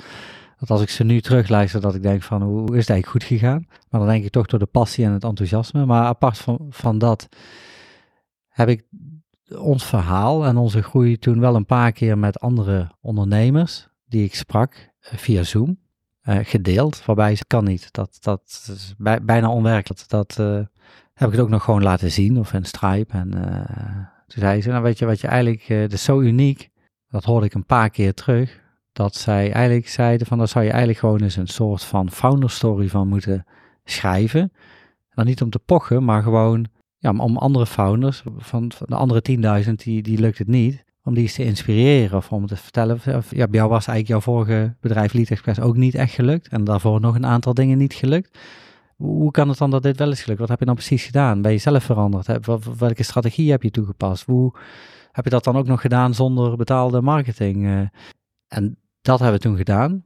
[0.59, 3.25] dat als ik ze nu terugluister, dat ik denk van hoe is het eigenlijk goed
[3.25, 3.67] gegaan?
[3.89, 5.87] Maar dan denk ik toch door de passie en het enthousiasme.
[5.87, 7.29] Maar apart van, van dat
[8.49, 8.85] heb ik
[9.59, 14.35] ons verhaal en onze groei toen wel een paar keer met andere ondernemers die ik
[14.35, 15.79] sprak eh, via Zoom
[16.23, 17.05] uh, gedeeld.
[17.05, 17.93] Waarbij ze kan niet.
[17.93, 20.09] Dat, dat is bij, bijna onwerkelijk.
[20.09, 20.55] Dat uh,
[21.13, 23.13] heb ik het ook nog gewoon laten zien of in Stripe.
[23.13, 23.31] En
[24.27, 26.71] toen zei ze, nou weet je wat je eigenlijk, dat is zo uniek.
[27.09, 28.65] Dat hoorde ik een paar keer terug
[28.97, 32.51] dat zij eigenlijk zeiden van daar zou je eigenlijk gewoon eens een soort van founder
[32.51, 33.45] story van moeten
[33.85, 34.53] schrijven.
[35.15, 36.67] Dan niet om te pochen, maar gewoon
[36.99, 40.85] ja, om andere founders van, de andere 10.000 die, die lukt het niet.
[41.03, 43.01] Om die eens te inspireren of om te vertellen.
[43.05, 46.49] Ja, bij jou was eigenlijk jouw vorige bedrijf Lead Express ook niet echt gelukt.
[46.49, 48.39] En daarvoor nog een aantal dingen niet gelukt.
[48.97, 50.41] Hoe kan het dan dat dit wel is gelukt?
[50.41, 51.43] Wat heb je dan precies gedaan?
[51.43, 52.47] Ben je zelf veranderd?
[52.79, 54.27] Welke strategie heb je toegepast?
[54.27, 54.55] Hoe
[55.13, 57.67] heb je dat dan ook nog gedaan zonder betaalde marketing?
[57.67, 57.81] Eh,
[58.49, 60.05] en dat hebben we toen gedaan.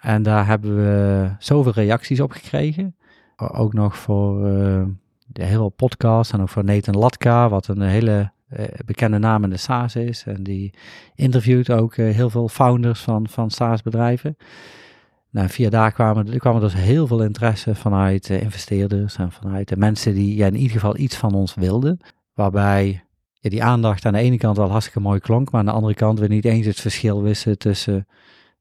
[0.00, 2.96] En daar hebben we zoveel reacties op gekregen.
[3.36, 4.82] Ook nog voor uh,
[5.26, 9.50] de hele podcast en ook voor Nathan Latka, wat een hele uh, bekende naam in
[9.50, 10.24] de SaaS is.
[10.26, 10.74] En die
[11.14, 14.36] interviewt ook uh, heel veel founders van, van SaaS-bedrijven.
[15.30, 19.76] Nou, via daar kwamen, kwam er dus heel veel interesse vanuit investeerders en vanuit de
[19.76, 21.98] mensen die ja, in ieder geval iets van ons wilden.
[22.34, 23.04] Waarbij
[23.40, 25.94] ja, die aandacht aan de ene kant wel hartstikke mooi klonk, maar aan de andere
[25.94, 28.06] kant we niet eens het verschil wisten tussen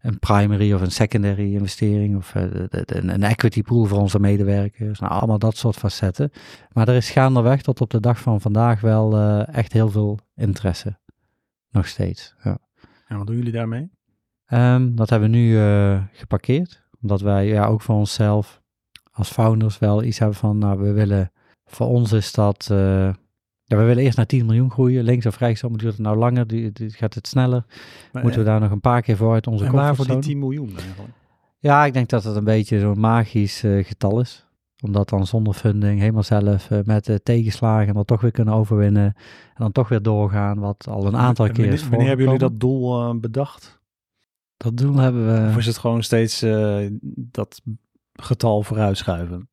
[0.02, 2.44] een primary of een secondary investering of uh,
[2.86, 5.00] een equity pool voor onze medewerkers.
[5.00, 6.32] Nou, allemaal dat soort facetten.
[6.74, 10.20] Maar er is gaandeweg tot op de dag van vandaag wel uh, echt heel veel
[10.36, 10.98] interesse.
[11.72, 12.36] Nog steeds.
[12.44, 12.58] Ja.
[13.08, 13.92] En wat doen jullie daarmee?
[14.54, 16.84] Um, dat hebben we nu uh, geparkeerd.
[17.02, 18.62] Omdat wij ja, ook voor onszelf
[19.12, 21.32] als founders wel iets hebben van, nou, we willen,
[21.66, 22.70] voor ons is dat
[23.70, 25.04] ja, we willen eerst naar 10 miljoen groeien.
[25.04, 26.48] Links of rechts, duurt het nou langer?
[26.48, 27.66] Die, die gaat het sneller?
[28.12, 30.78] Moeten we daar nog een paar keer voor uit onze En waarvoor die 10 miljoen
[30.78, 31.14] eigenlijk?
[31.58, 34.48] Ja, ik denk dat het een beetje zo'n magisch uh, getal is.
[34.84, 38.54] Omdat dan zonder funding, helemaal zelf, uh, met uh, tegenslagen, en dan toch weer kunnen
[38.54, 39.14] overwinnen.
[39.48, 42.60] En dan toch weer doorgaan, wat al een aantal keer is Wanneer hebben jullie dat
[42.60, 43.82] doel bedacht?
[44.58, 45.50] Dat doel hebben we...
[45.50, 46.46] Of is het gewoon steeds
[47.16, 47.62] dat
[48.14, 49.50] getal vooruitschuiven?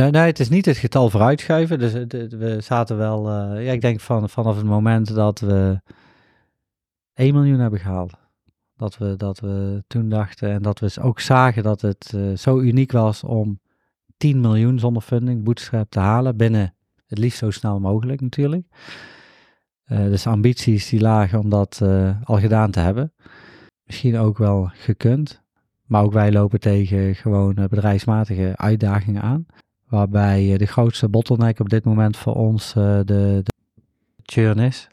[0.00, 1.78] Nee, nee, het is niet het getal vooruitschuiven.
[1.78, 1.92] Dus
[2.28, 5.80] we zaten wel, uh, ja, ik denk van, vanaf het moment dat we
[7.14, 8.12] 1 miljoen hebben gehaald.
[8.76, 12.60] Dat we, dat we toen dachten en dat we ook zagen dat het uh, zo
[12.60, 13.60] uniek was om
[14.16, 16.36] 10 miljoen zonder funding, bootstrap te halen.
[16.36, 16.74] Binnen
[17.06, 18.66] het liefst zo snel mogelijk natuurlijk.
[19.86, 21.82] Dus ambities die lagen om dat
[22.24, 23.12] al gedaan te hebben.
[23.84, 25.42] Misschien ook wel gekund.
[25.86, 29.46] Maar ook wij lopen tegen gewoon bedrijfsmatige uitdagingen aan.
[29.90, 33.52] Waarbij de grootste bottleneck op dit moment voor ons uh, de, de
[34.22, 34.88] churn is.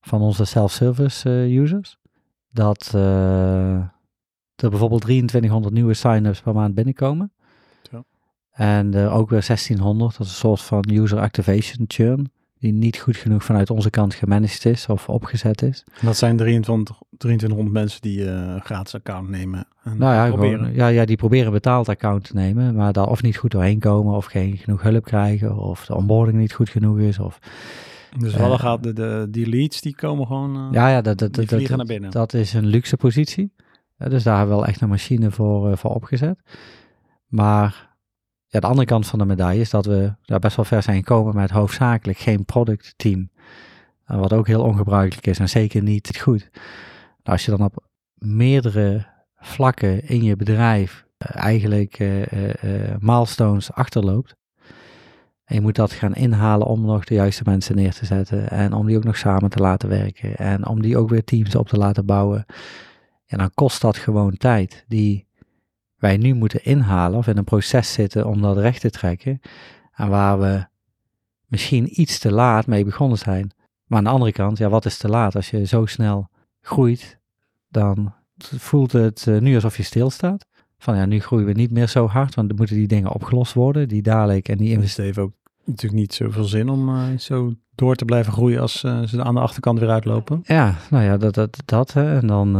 [0.00, 1.98] van onze self-service eh, users.
[2.50, 7.32] Dat er bijvoorbeeld 2300 nieuwe sign-ups per maand binnenkomen.
[7.90, 8.04] Zo.
[8.50, 12.30] En ook weer 1600, dat is een soort van user activation churn.
[12.58, 15.84] Die niet goed genoeg vanuit onze kant gemanaged is of opgezet is.
[16.02, 19.66] Dat zijn 23, 2300 mensen die een gratis account nemen.
[19.82, 20.58] En nou ja, proberen.
[20.58, 23.78] Gewoon, ja, ja, die proberen betaald account te nemen, maar daar of niet goed doorheen
[23.78, 27.18] komen, of geen genoeg hulp krijgen, of de onboarding niet goed genoeg is.
[27.18, 27.38] Of,
[28.18, 31.18] dus Eh, wel gaat de, de, die leads, die komen gewoon, uh, ja, ja, dat,
[31.18, 32.10] dat, die dat, vliegen dat, naar binnen.
[32.10, 33.52] dat is een luxe positie.
[33.98, 36.38] Uh, dus daar hebben we wel echt een machine voor, uh, voor opgezet.
[37.26, 37.85] Maar
[38.46, 40.96] ja, de andere kant van de medaille is dat we daar best wel ver zijn
[40.96, 43.30] gekomen met hoofdzakelijk geen productteam.
[44.08, 46.48] Uh, wat ook heel ongebruikelijk is en zeker niet goed.
[46.52, 46.68] Nou,
[47.22, 47.84] als je dan op
[48.14, 51.98] meerdere vlakken in je bedrijf eh, eigenlijk
[52.98, 54.36] milestones achterloopt,
[55.46, 58.50] en je moet dat gaan inhalen om nog de juiste mensen neer te zetten.
[58.50, 60.36] En om die ook nog samen te laten werken.
[60.36, 62.46] En om die ook weer teams op te laten bouwen.
[63.26, 64.84] En dan kost dat gewoon tijd.
[64.88, 65.25] Die
[65.96, 69.40] wij nu moeten inhalen of in een proces zitten om dat recht te trekken.
[69.94, 70.66] En waar we
[71.46, 73.50] misschien iets te laat mee begonnen zijn.
[73.86, 75.36] Maar aan de andere kant, ja, wat is te laat?
[75.36, 76.28] Als je zo snel
[76.60, 77.18] groeit,
[77.68, 80.46] dan voelt het nu alsof je stilstaat
[80.78, 83.52] van ja, nu groeien we niet meer zo hard, want dan moeten die dingen opgelost
[83.52, 85.04] worden, die dadelijk en die investeren.
[85.04, 85.32] Heeft ook
[85.64, 89.34] natuurlijk niet zoveel zin om uh, zo door te blijven groeien als uh, ze aan
[89.34, 90.42] de achterkant weer uitlopen.
[90.44, 92.18] Ja, nou ja, dat, dat, dat hè.
[92.18, 92.56] en dan...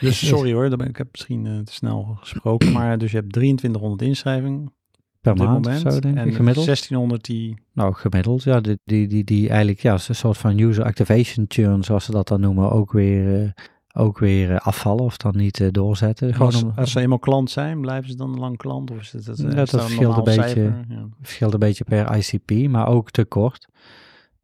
[0.00, 4.02] Dus sorry hoor, ben, ik heb misschien te snel gesproken, maar dus je hebt 2300
[4.02, 4.72] inschrijvingen
[5.20, 6.66] per maand moment, zo denk en ik, gemiddeld.
[6.66, 7.56] 1600 die...
[7.72, 11.84] Nou, gemiddeld, ja, die, die, die, die eigenlijk, ja, een soort van user activation churn,
[11.84, 13.54] zoals ze dat dan noemen, ook weer
[13.92, 16.32] ook weer uh, afvallen of dan niet uh, doorzetten.
[16.32, 18.90] Gewoon als, om, als, ze eenmaal klant zijn, blijven ze dan lang klant?
[18.90, 21.08] Of is het, ja, dat verschilt een, beetje, ja.
[21.22, 23.68] verschilt een beetje per ICP, maar ook te kort.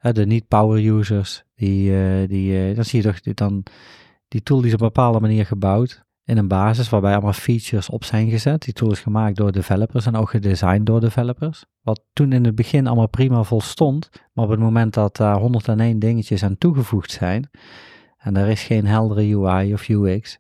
[0.01, 1.93] Uh, de niet-power users, die,
[2.27, 3.63] die, dan zie je toch, dan,
[4.35, 8.05] die tool is op een bepaalde manier gebouwd in een basis waarbij allemaal features op
[8.05, 8.63] zijn gezet.
[8.63, 11.65] Die tool is gemaakt door developers en ook gedesigned door developers.
[11.83, 15.99] Wat toen in het begin allemaal prima volstond, maar op het moment dat daar 101
[15.99, 17.51] dingetjes aan toegevoegd zijn,
[18.19, 20.39] en er is geen heldere UI of UX.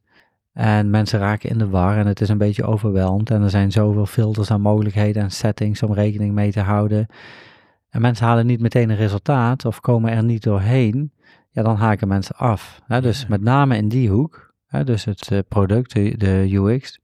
[0.52, 3.30] En mensen raken in de war en het is een beetje overweldigd.
[3.30, 7.06] En er zijn zoveel filters en mogelijkheden en settings om rekening mee te houden.
[7.90, 11.12] En mensen halen niet meteen een resultaat of komen er niet doorheen.
[11.54, 12.80] Ja, dan haken mensen af.
[12.86, 13.00] Hè?
[13.00, 13.26] Dus ja.
[13.28, 14.54] met name in die hoek.
[14.66, 14.84] Hè?
[14.84, 17.00] Dus het uh, product, de, de UX,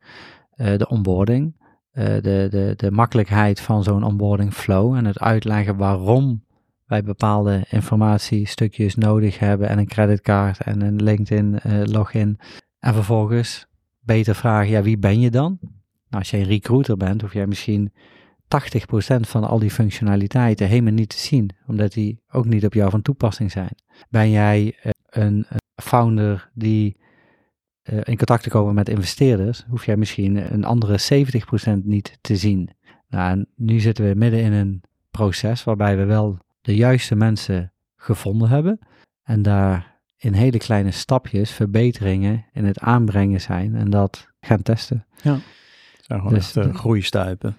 [0.57, 1.59] uh, de onboarding.
[1.93, 4.95] Uh, de, de, de makkelijkheid van zo'n onboarding flow.
[4.95, 6.45] En het uitleggen waarom
[6.87, 12.39] wij bepaalde informatiestukjes nodig hebben en een creditcard en een LinkedIn uh, login.
[12.79, 13.67] En vervolgens
[14.01, 15.59] beter vragen, ja, wie ben je dan?
[15.61, 17.93] Nou, als je een recruiter bent, hoef jij misschien
[19.17, 22.91] 80% van al die functionaliteiten helemaal niet te zien, omdat die ook niet op jou
[22.91, 23.77] van toepassing zijn.
[24.09, 26.97] Ben jij uh, een, founder die
[27.83, 31.25] uh, in contact te komen met investeerders, hoef jij misschien een andere
[31.79, 32.71] 70% niet te zien.
[33.09, 37.73] Nou, en nu zitten we midden in een proces waarbij we wel de juiste mensen
[37.97, 38.79] gevonden hebben
[39.23, 45.07] en daar in hele kleine stapjes verbeteringen in het aanbrengen zijn en dat gaan testen.
[45.23, 45.39] Ja,
[46.01, 47.57] zijn gewoon dus, echt uh, groeistuipen.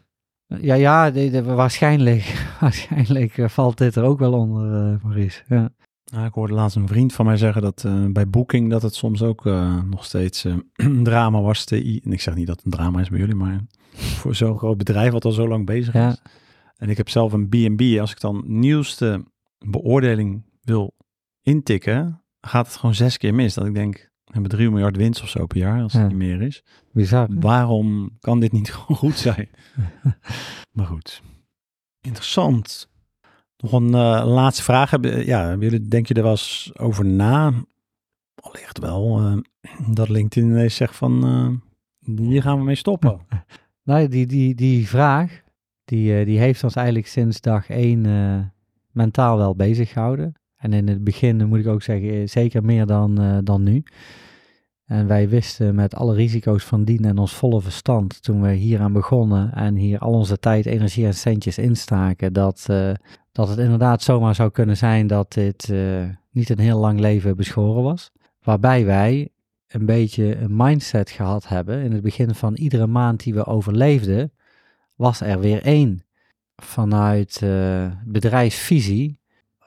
[0.60, 5.42] Ja, ja de, de, waarschijnlijk, waarschijnlijk uh, valt dit er ook wel onder, uh, Maurice.
[5.48, 5.70] Ja.
[6.12, 9.22] Nou, ik hoorde laatst een vriend van mij zeggen dat bij Booking dat het soms
[9.22, 9.44] ook
[9.90, 11.66] nog steeds een drama was.
[11.66, 13.62] Te, en ik zeg niet dat het een drama is bij jullie, maar
[14.20, 16.10] voor zo'n groot bedrijf wat al zo lang bezig ja.
[16.10, 16.22] is.
[16.78, 18.00] En ik heb zelf een B&B.
[18.00, 19.24] Als ik dan nieuwste
[19.58, 20.96] beoordeling wil
[21.42, 23.54] intikken, gaat het gewoon zes keer mis.
[23.54, 26.08] Dat ik denk, hebben 3 miljard winst of zo per jaar, als het Ja.
[26.08, 26.64] niet meer is.
[26.94, 27.28] Bizar.
[27.28, 27.40] hè?
[27.40, 29.50] Waarom kan dit niet gewoon goed zijn?
[30.76, 31.22] maar goed.
[32.02, 32.90] Interessant.
[33.58, 34.90] Nog een eh, laatste vraag.
[34.92, 37.54] Hebben, ja, jullie, denk je er wel eens over na?
[38.36, 39.20] Allicht wel.
[39.20, 39.38] eh,
[39.94, 43.20] dat LinkedIn ineens zegt van, eh, hier gaan we mee stoppen.
[43.84, 45.42] Nou, die, die, die vraag,
[45.86, 48.40] die, eh, die heeft ons eigenlijk sinds dag één eh,
[48.92, 50.34] mentaal wel bezig gehouden.
[50.62, 53.84] En in het begin, moet ik ook zeggen, eh, zeker meer dan, eh, dan nu.
[54.86, 58.80] En wij wisten met alle risico's van dien en ons volle verstand, toen we hier
[58.80, 62.92] aan begonnen en hier al onze tijd, energie en centjes instaken, dat, eh,
[63.32, 65.74] dat het inderdaad zomaar zou kunnen zijn dat dit
[66.32, 68.12] niet een heel lang leven beschoren was.
[68.42, 69.30] Waarbij wij
[69.68, 74.32] een beetje een mindset gehad hebben in het begin van iedere maand die we overleefden,
[74.96, 76.06] was er weer één.
[76.56, 77.42] Vanuit
[78.06, 79.21] bedrijfsvisie,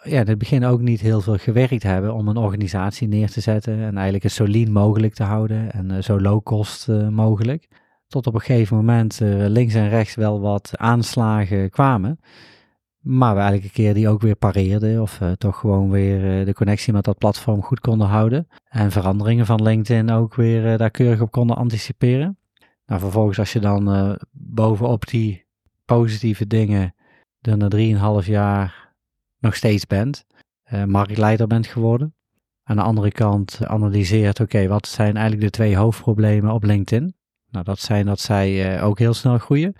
[0.05, 3.40] ja, in het begin ook niet heel veel gewerkt hebben om een organisatie neer te
[3.40, 7.09] zetten en eigenlijk het zo lean mogelijk te houden en eh, zo low cost eh,
[7.09, 7.68] mogelijk.
[8.07, 12.18] Tot op een gegeven moment eh, links en rechts wel wat aanslagen kwamen,
[13.00, 17.05] Maar we elke keer die ook weer pareerden of toch gewoon weer de connectie met
[17.05, 18.48] dat platform goed konden houden.
[18.68, 22.38] En veranderingen van LinkedIn ook weer daar keurig op konden anticiperen.
[22.86, 25.44] Nou, vervolgens als je dan bovenop die
[25.84, 26.94] positieve dingen
[27.40, 28.84] er na 3,5 jaar
[29.45, 30.24] nog steeds bent,
[30.86, 32.14] marktleider bent geworden.
[32.62, 37.14] Aan de andere kant analyseert, oké, wat zijn eigenlijk de twee hoofdproblemen op LinkedIn?
[37.51, 39.74] Nou, dat zijn dat zij ook heel snel groeien.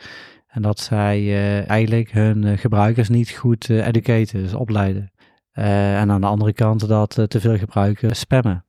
[0.47, 5.13] En dat zij uh, eigenlijk hun gebruikers niet goed educaten, dus opleiden.
[5.53, 8.65] en aan de andere kant dat te veel gebruikers spammen.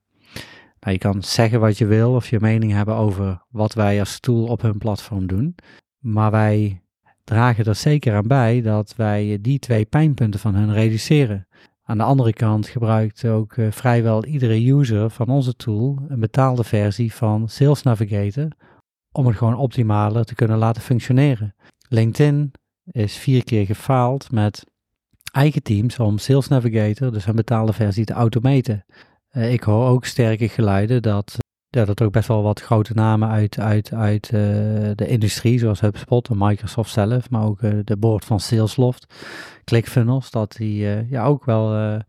[0.80, 4.20] Nou, je kan zeggen wat je wil of je mening hebben over wat wij als
[4.20, 5.56] tool op hun platform doen.
[6.00, 6.82] Maar wij
[7.26, 11.48] dragen er zeker aan bij dat wij die twee pijnpunten van hun reduceren.
[11.84, 17.14] Aan de andere kant gebruikt ook vrijwel iedere user van onze tool een betaalde versie
[17.14, 18.48] van Sales Navigator
[19.12, 21.56] om het gewoon optimaler te kunnen laten functioneren.
[21.90, 22.52] LinkedIn
[22.92, 24.64] is vier keer gefaald met
[25.32, 28.86] eigen teams om Sales Navigator, dus een betaalde versie, te automaten.
[29.32, 31.38] Uh, ik hoor ook sterke geluiden dat,
[31.76, 34.40] ja, dat ook best wel wat grote namen uit, uit, uit uh,
[34.96, 39.14] de industrie, zoals HubSpot en Microsoft zelf, maar ook uh, de board van Salesloft,
[39.64, 42.00] ClickFunnels, dat die ja, ook wel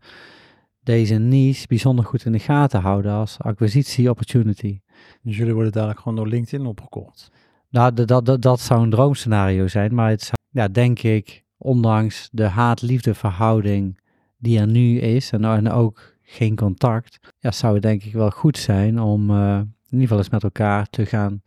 [0.83, 4.79] deze niche bijzonder goed in de gaten houden als acquisitie opportunity.
[5.21, 7.31] Dus jullie worden dadelijk gewoon door LinkedIn opgekocht?
[7.69, 12.29] Nou, dat, dat, dat zou een droomscenario zijn, maar het zou, ja, denk ik, ondanks
[12.31, 13.99] de haat-liefde verhouding
[14.37, 18.29] die er nu is en, en ook geen contact, ja, zou het denk ik wel
[18.29, 21.41] goed zijn om uh, in ieder geval eens met elkaar te gaan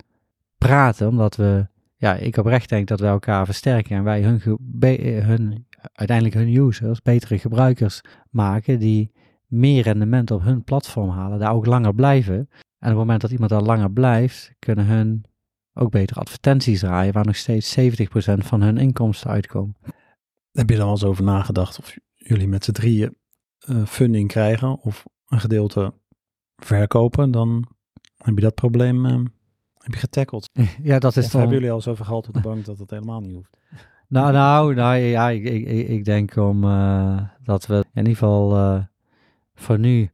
[0.58, 1.66] praten, omdat we,
[1.96, 4.40] ja, ik oprecht denk dat we elkaar versterken en wij hun,
[5.24, 8.00] hun uiteindelijk hun users, betere gebruikers
[8.30, 9.12] maken die
[9.46, 12.34] meer rendement op hun platform halen, daar ook langer blijven.
[12.34, 12.46] En
[12.78, 15.24] op het moment dat iemand daar langer blijft, kunnen hun
[15.74, 17.82] ook beter advertenties draaien, waar nog steeds 70%
[18.22, 19.76] van hun inkomsten uitkomen.
[20.52, 23.18] Heb je dan wel eens over nagedacht of jullie met z'n drieën
[23.70, 25.92] uh, funding krijgen of een gedeelte
[26.56, 27.66] verkopen, dan
[28.16, 29.12] heb je dat probleem uh,
[29.78, 30.50] heb je getackled.
[30.82, 33.20] Ja, dat is of hebben jullie al zoveel geld op de bank dat het helemaal
[33.20, 33.56] niet hoeft?
[34.08, 38.86] Nou, nou, nou ja, ik, ik, ik denk om uh, dat we in ieder geval
[39.54, 40.10] voor nu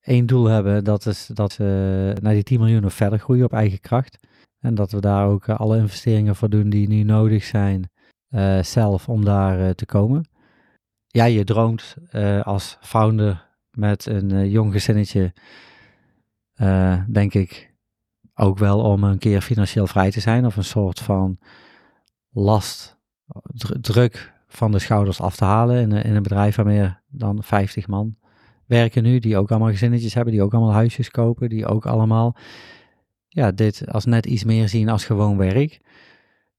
[0.00, 0.84] één doel hebben.
[0.84, 4.26] Dat is dat we naar die 10 miljoen of verder groeien op eigen kracht.
[4.60, 7.90] En dat we daar ook eh, alle investeringen voor doen die nu nodig zijn
[8.62, 10.24] zelf om daar te komen.
[11.14, 11.96] Ja, je droomt
[12.42, 15.32] als founder met een jong gezinnetje,
[17.08, 17.74] denk ik,
[18.34, 21.38] ook wel om een keer financieel vrij te zijn of een soort van
[22.30, 22.98] last,
[23.80, 27.86] druk van de schouders af te halen in, in een bedrijf waar meer dan 50
[27.86, 28.16] man
[28.66, 32.36] werken nu, die ook allemaal gezinnetjes hebben, die ook allemaal huisjes kopen, die ook allemaal
[33.28, 35.80] ja, dit als net iets meer zien als gewoon werk.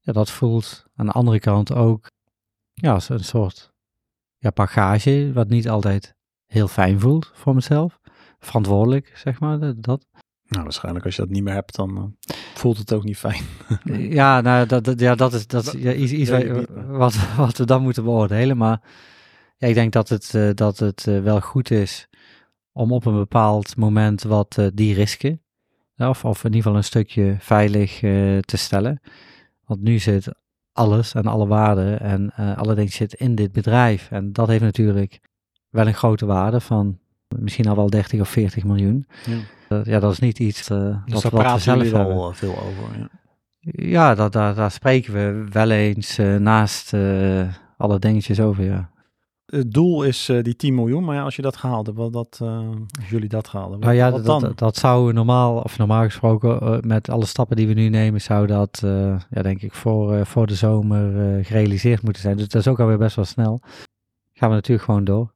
[0.02, 2.10] Dat voelt aan de andere kant ook
[2.72, 3.73] ja, als een soort
[4.44, 6.14] ja, bagage, wat niet altijd
[6.46, 8.00] heel fijn voelt voor mezelf.
[8.38, 10.06] Verantwoordelijk, zeg maar, dat.
[10.46, 13.42] Nou, waarschijnlijk als je dat niet meer hebt, dan uh, voelt het ook niet fijn.
[14.20, 16.30] ja, nou, dat, dat, ja, dat is, dat ja, iets, iets
[16.86, 18.56] wat, wat we dan moeten beoordelen.
[18.56, 18.80] Maar
[19.56, 22.08] ja, ik denk dat het, uh, dat het uh, wel goed is
[22.72, 25.42] om op een bepaald moment wat die risken
[25.96, 27.98] of, of in ieder geval een stukje veilig
[28.40, 29.00] te stellen.
[29.64, 30.34] Want nu zit
[30.74, 34.10] alles en alle waarde en uh, alle dingen zit in dit bedrijf.
[34.10, 35.20] En dat heeft natuurlijk
[35.70, 36.98] wel een grote waarde van
[37.38, 39.06] misschien al wel 30 of 40 miljoen.
[39.24, 42.58] Ja, uh, ja dat is niet iets uh, dus wat, wat we zelf al veel
[42.58, 42.98] over.
[42.98, 43.08] Ja,
[43.60, 46.94] ja dat, daar, daar spreken we wel eens naast
[47.76, 48.92] alle dingetjes over, ja
[49.46, 52.12] het doel is uh, die 10 miljoen, maar ja, als je dat gehaald hebt, wat
[52.12, 52.68] dat, uh,
[52.98, 54.52] als jullie dat gehaald hebben, nou ja, wat dat, dan?
[54.54, 58.46] Dat, zou normaal, of normaal gesproken, uh, met alle stappen die we nu nemen, zou
[58.46, 58.78] dat,
[59.30, 62.36] ja, denk ik, voor, voor de zomer gerealiseerd moeten zijn.
[62.36, 63.60] Dus dat is ook alweer best wel snel.
[64.32, 65.32] Gaan we natuurlijk gewoon door.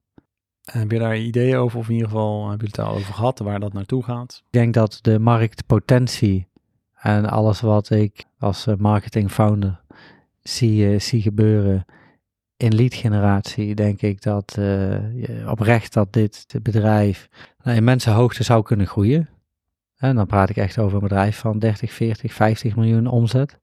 [0.62, 3.38] Heb je daar ideeën over, of in ieder geval heb je het al over gehad,
[3.38, 4.42] waar dat naartoe gaat?
[4.44, 6.48] Ik denk dat de marktpotentie
[6.94, 9.80] en alles wat ik als marketing founder
[10.42, 11.84] zie, zie gebeuren,
[12.58, 17.28] in lead generatie denk ik dat uh, oprecht dat dit bedrijf
[17.62, 19.28] nou, in mensenhoogte zou kunnen groeien.
[19.96, 23.58] En dan praat ik echt over een bedrijf van 30, 40, 50 miljoen omzet.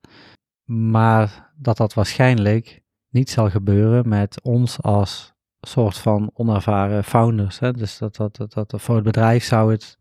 [0.64, 7.60] Maar dat dat waarschijnlijk niet zal gebeuren met ons als soort van onervaren founders.
[7.60, 7.72] Hè?
[7.72, 9.98] Dus dat, dat, dat, voor het bedrijf zou het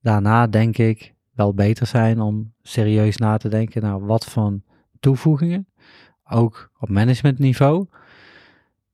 [0.00, 4.60] daarna denk ik wel beter zijn om serieus na te denken naar wat voor
[5.00, 5.68] toevoegingen,
[6.24, 7.86] ook op managementniveau,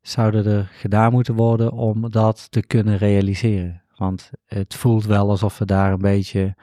[0.00, 3.82] zouden er gedaan moeten worden om dat te kunnen realiseren.
[3.96, 6.54] Want het voelt wel alsof we daar een beetje,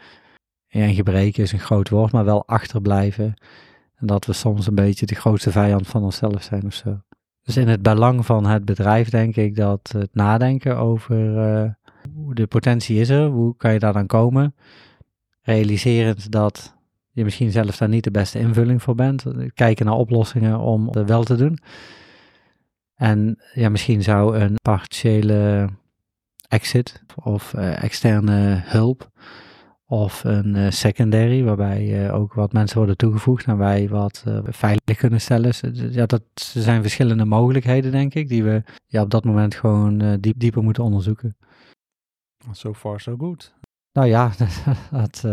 [0.68, 3.34] ja, gebreken is een groot woord, maar wel achterblijven.
[3.96, 7.02] En dat we soms een beetje de grootste vijand van onszelf zijn of zo.
[7.44, 11.72] Dus in het belang van het bedrijf denk ik dat het nadenken over uh,
[12.16, 14.56] hoe de potentie is er, hoe kan je daar dan komen,
[15.42, 16.76] realiserend dat
[17.12, 19.24] je misschien zelf daar niet de beste invulling voor bent,
[19.54, 21.60] kijken naar oplossingen om het wel te doen.
[22.98, 25.70] En ja, misschien zou een partiële
[26.48, 29.12] exit of uh, externe hulp
[29.86, 34.98] of een uh, secondary, waarbij uh, ook wat mensen worden toegevoegd en wij wat veilig
[34.98, 35.54] kunnen stellen.
[35.92, 40.40] Ja, dat zijn verschillende mogelijkheden, denk ik, die we ja, op dat moment gewoon diep,
[40.40, 41.38] dieper moeten onderzoeken.
[42.52, 43.54] So far, so good.
[43.92, 44.32] Nou ja,
[44.92, 45.24] dat,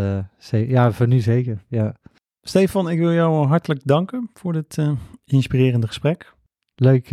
[0.49, 1.63] ja, voor nu zeker.
[1.67, 1.95] Ja.
[2.41, 4.77] Stefan, ik wil jou hartelijk danken voor dit
[5.25, 6.33] inspirerende gesprek.
[6.75, 7.09] Leuk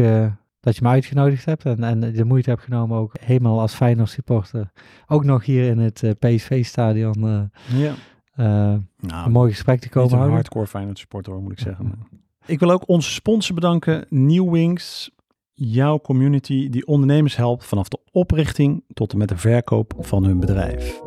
[0.63, 4.09] dat je me uitgenodigd hebt en, en de moeite hebt genomen ook helemaal als Feyenoord
[4.09, 4.73] supporter.
[5.07, 7.41] Ook nog hier in het uh, eh, PSV-stadion uh,
[7.81, 7.95] ja.
[8.37, 8.47] Uh,
[9.01, 10.29] nou, een mooi gesprek te komen houden.
[10.29, 11.93] een hardcore Feyenoord supporter moet ik zeggen.
[12.47, 15.11] Ik wil ook onze sponsor bedanken, New Wings.
[15.53, 20.41] Jouw community die ondernemers helpt vanaf de oprichting tot en met de verkoop van hun
[20.41, 21.01] bedrijf.